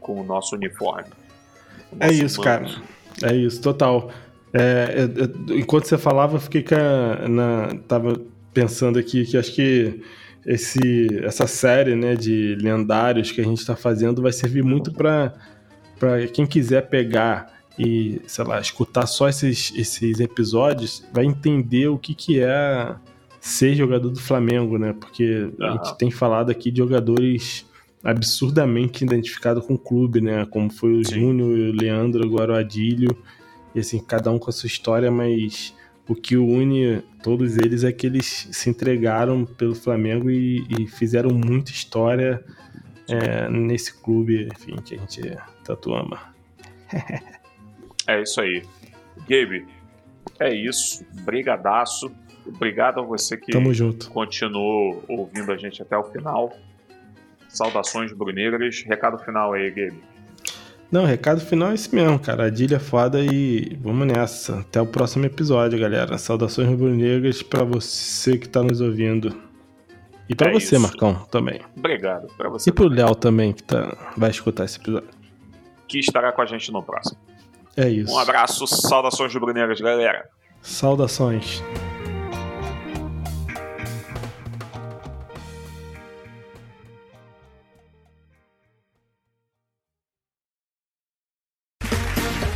com 0.00 0.20
o 0.20 0.24
nosso 0.24 0.56
uniforme. 0.56 1.08
o 1.92 1.96
É 2.00 2.06
nosso 2.08 2.24
isso, 2.24 2.40
manto. 2.40 2.44
cara. 2.44 2.66
É 3.32 3.36
isso, 3.36 3.62
total. 3.62 4.10
É, 4.52 4.94
eu- 5.16 5.24
eu- 5.48 5.58
enquanto 5.58 5.84
você 5.86 5.96
falava, 5.96 6.36
eu 6.36 6.40
fiquei 6.40 6.64
a- 6.76 7.28
na, 7.28 7.68
tava 7.86 8.20
pensando 8.52 8.98
aqui 8.98 9.24
que 9.24 9.36
acho 9.36 9.54
que 9.54 10.02
esse, 10.44 11.06
essa 11.22 11.46
série 11.46 11.94
né, 11.94 12.14
de 12.16 12.56
lendários 12.60 13.30
que 13.30 13.40
a 13.40 13.44
gente 13.44 13.58
está 13.58 13.76
fazendo 13.76 14.20
vai 14.22 14.32
servir 14.32 14.62
muito 14.64 14.92
para 14.92 15.32
quem 16.32 16.46
quiser 16.46 16.88
pegar 16.88 17.52
e, 17.78 18.20
sei 18.26 18.44
lá, 18.44 18.58
escutar 18.60 19.06
só 19.06 19.28
esses, 19.28 19.72
esses 19.76 20.18
episódios, 20.20 21.04
vai 21.12 21.24
entender 21.24 21.88
o 21.88 21.98
que, 21.98 22.14
que 22.14 22.40
é 22.40 22.94
ser 23.46 23.74
jogador 23.76 24.10
do 24.10 24.20
Flamengo, 24.20 24.76
né? 24.76 24.92
Porque 24.92 25.48
a 25.60 25.72
gente 25.72 25.96
tem 25.96 26.10
falado 26.10 26.50
aqui 26.50 26.70
de 26.70 26.78
jogadores 26.78 27.64
absurdamente 28.02 29.04
identificados 29.04 29.64
com 29.64 29.74
o 29.74 29.78
clube, 29.78 30.20
né? 30.20 30.44
Como 30.46 30.68
foi 30.68 30.92
o 30.94 31.04
Sim. 31.04 31.20
Júnior, 31.20 31.48
o 31.48 31.72
Leandro, 31.72 32.24
agora 32.24 32.54
o 32.54 32.56
Adílio. 32.56 33.16
E 33.72 33.78
assim, 33.78 34.00
cada 34.00 34.32
um 34.32 34.38
com 34.38 34.50
a 34.50 34.52
sua 34.52 34.66
história, 34.66 35.10
mas 35.12 35.72
o 36.08 36.14
que 36.14 36.36
une 36.36 37.02
todos 37.22 37.56
eles 37.56 37.84
é 37.84 37.92
que 37.92 38.06
eles 38.06 38.48
se 38.50 38.68
entregaram 38.68 39.44
pelo 39.44 39.74
Flamengo 39.74 40.28
e, 40.28 40.66
e 40.78 40.88
fizeram 40.88 41.30
muita 41.30 41.70
história 41.70 42.44
é, 43.08 43.48
nesse 43.48 44.02
clube, 44.02 44.48
enfim, 44.52 44.74
que 44.84 44.96
a 44.96 44.98
gente 44.98 45.38
tanto 45.62 45.94
ama. 45.94 46.34
É 48.08 48.22
isso 48.22 48.40
aí. 48.40 48.62
Gabe, 49.28 49.66
é 50.38 50.54
isso. 50.54 51.04
Brigadaço. 51.24 52.08
Obrigado 52.48 53.00
a 53.00 53.02
você 53.02 53.36
que 53.36 53.52
Tamo 53.52 53.72
junto. 53.74 54.10
continuou 54.10 55.02
ouvindo 55.08 55.50
a 55.52 55.56
gente 55.56 55.82
até 55.82 55.96
o 55.96 56.04
final. 56.04 56.52
Saudações 57.48 58.12
brunegras. 58.12 58.82
Recado 58.86 59.18
final 59.18 59.52
aí, 59.52 59.70
Gabe. 59.70 60.02
Não, 60.90 61.04
recado 61.04 61.40
final 61.40 61.70
é 61.70 61.74
esse 61.74 61.92
mesmo, 61.94 62.18
cara. 62.18 62.44
A 62.44 62.46
Adília 62.46 62.76
é 62.76 62.78
foda 62.80 63.18
e 63.20 63.76
vamos 63.80 64.06
nessa. 64.06 64.60
Até 64.60 64.80
o 64.80 64.86
próximo 64.86 65.24
episódio, 65.26 65.78
galera. 65.78 66.16
Saudações 66.18 66.68
rubro-negras 66.68 67.42
pra 67.42 67.64
você 67.64 68.38
que 68.38 68.48
tá 68.48 68.62
nos 68.62 68.80
ouvindo. 68.80 69.34
E 70.28 70.34
pra 70.34 70.50
É 70.50 70.52
você, 70.52 70.76
isso. 70.76 70.80
Marcão, 70.80 71.14
também. 71.30 71.60
Obrigado 71.76 72.28
para 72.36 72.48
você 72.48 72.70
E 72.70 72.72
pro 72.72 72.88
Léo 72.88 73.14
também, 73.14 73.52
que 73.52 73.62
tá, 73.62 73.96
vai 74.16 74.30
escutar 74.30 74.64
esse 74.64 74.78
episódio. 74.78 75.08
que 75.88 75.98
estará 75.98 76.30
com 76.32 76.42
a 76.42 76.46
gente 76.46 76.70
no 76.72 76.82
próximo. 76.82 77.18
É 77.76 77.88
isso. 77.88 78.12
Um 78.14 78.18
abraço, 78.18 78.66
saudações 78.66 79.32
brunegras, 79.34 79.80
galera. 79.80 80.28
Saudações. 80.62 81.62